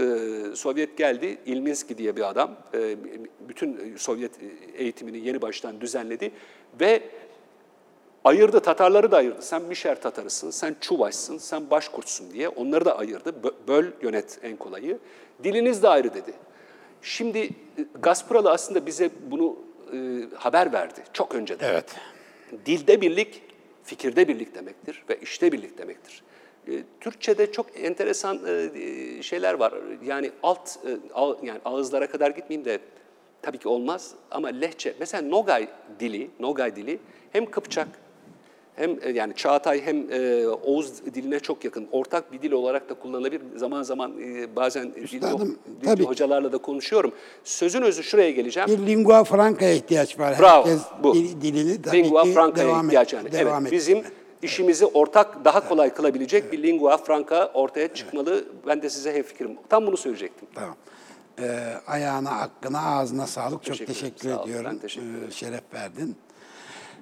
[0.51, 2.95] E, Sovyet geldi, İlminski diye bir adam, e,
[3.47, 4.31] bütün Sovyet
[4.77, 6.31] eğitimini yeni baştan düzenledi
[6.79, 7.03] ve
[8.23, 9.41] ayırdı, Tatarları da ayırdı.
[9.41, 13.29] Sen Mişer Tatarısın, sen Çuvaşsın, sen Başkurtsun diye onları da ayırdı.
[13.43, 14.99] Bö- Böl, yönet en kolayı.
[15.43, 16.33] Diliniz de ayrı dedi.
[17.01, 17.49] Şimdi e,
[18.01, 19.55] Gasparalı aslında bize bunu
[19.93, 19.97] e,
[20.35, 21.69] haber verdi çok önceden.
[21.69, 21.95] Evet.
[22.65, 23.43] Dilde birlik,
[23.83, 26.23] fikirde birlik demektir ve işte birlik demektir.
[26.67, 29.73] E, Türkçe'de çok enteresan e, şeyler var.
[30.05, 30.89] Yani alt, e,
[31.47, 32.79] yani ağızlara kadar gitmeyeyim de
[33.41, 35.67] tabii ki olmaz ama lehçe, mesela Nogay
[35.99, 36.99] dili, Nogay dili
[37.31, 37.87] hem Kıpçak
[38.75, 41.87] hem e, yani Çağatay hem e, Oğuz diline çok yakın.
[41.91, 43.41] Ortak bir dil olarak da kullanılabilir.
[43.55, 46.03] Zaman zaman e, bazen Üstadım, dilci tabii.
[46.03, 47.11] hocalarla da konuşuyorum.
[47.43, 48.69] Sözün özü şuraya geleceğim.
[48.69, 50.35] Bir lingua franca'ya ihtiyaç var.
[50.39, 51.13] Bravo, Herkes bu.
[51.15, 53.31] dil- dilini tabii lingua franca'ya ihtiyaç yani.
[53.31, 54.03] devam evet, et- bizim
[54.41, 58.45] işimizi ortak daha kolay kılabilecek bir lingua franca ortaya çıkmalı.
[58.67, 59.57] Ben de size hemfikirim.
[59.69, 60.47] Tam bunu söyleyecektim.
[60.55, 60.75] Tamam.
[61.39, 63.63] Ee, ayağına, hakkına, ağzına sağlık.
[63.63, 64.37] Çok Teşekkür teşekkür, ederim.
[64.39, 64.79] Olun, ediyorum.
[64.81, 65.27] teşekkür ederim.
[65.27, 66.15] Ee, şeref verdin.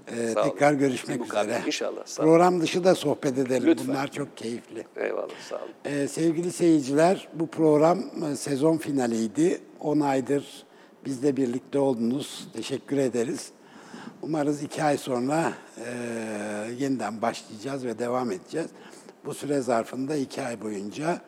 [0.07, 0.49] Ee, Sağ olun.
[0.49, 1.45] tekrar görüşmek Bu kadar.
[1.45, 1.63] üzere.
[1.67, 2.31] İnşallah, sağ olun.
[2.31, 3.67] Program dışı da sohbet edelim.
[3.67, 3.87] Lütfen.
[3.87, 4.85] Bunlar çok keyifli.
[4.97, 5.69] Eyvallah sağ olun.
[5.85, 7.99] Ee, sevgili seyirciler, bu program
[8.31, 9.61] e, sezon finaliydi.
[9.79, 10.63] 10 aydır
[11.05, 12.47] bizle birlikte oldunuz.
[12.53, 13.49] Teşekkür ederiz.
[14.21, 15.91] Umarız iki ay sonra e,
[16.77, 18.67] yeniden başlayacağız ve devam edeceğiz.
[19.25, 21.21] Bu süre zarfında iki ay boyunca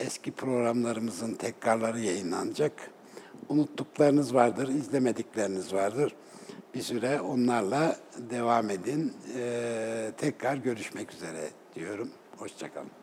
[0.00, 2.72] eski programlarımızın tekrarları yayınlanacak.
[3.48, 6.14] Unuttuklarınız vardır, izlemedikleriniz vardır.
[6.74, 7.96] Bir süre onlarla
[8.30, 9.12] devam edin.
[9.36, 12.10] Ee, tekrar görüşmek üzere diyorum.
[12.36, 13.01] Hoşçakalın.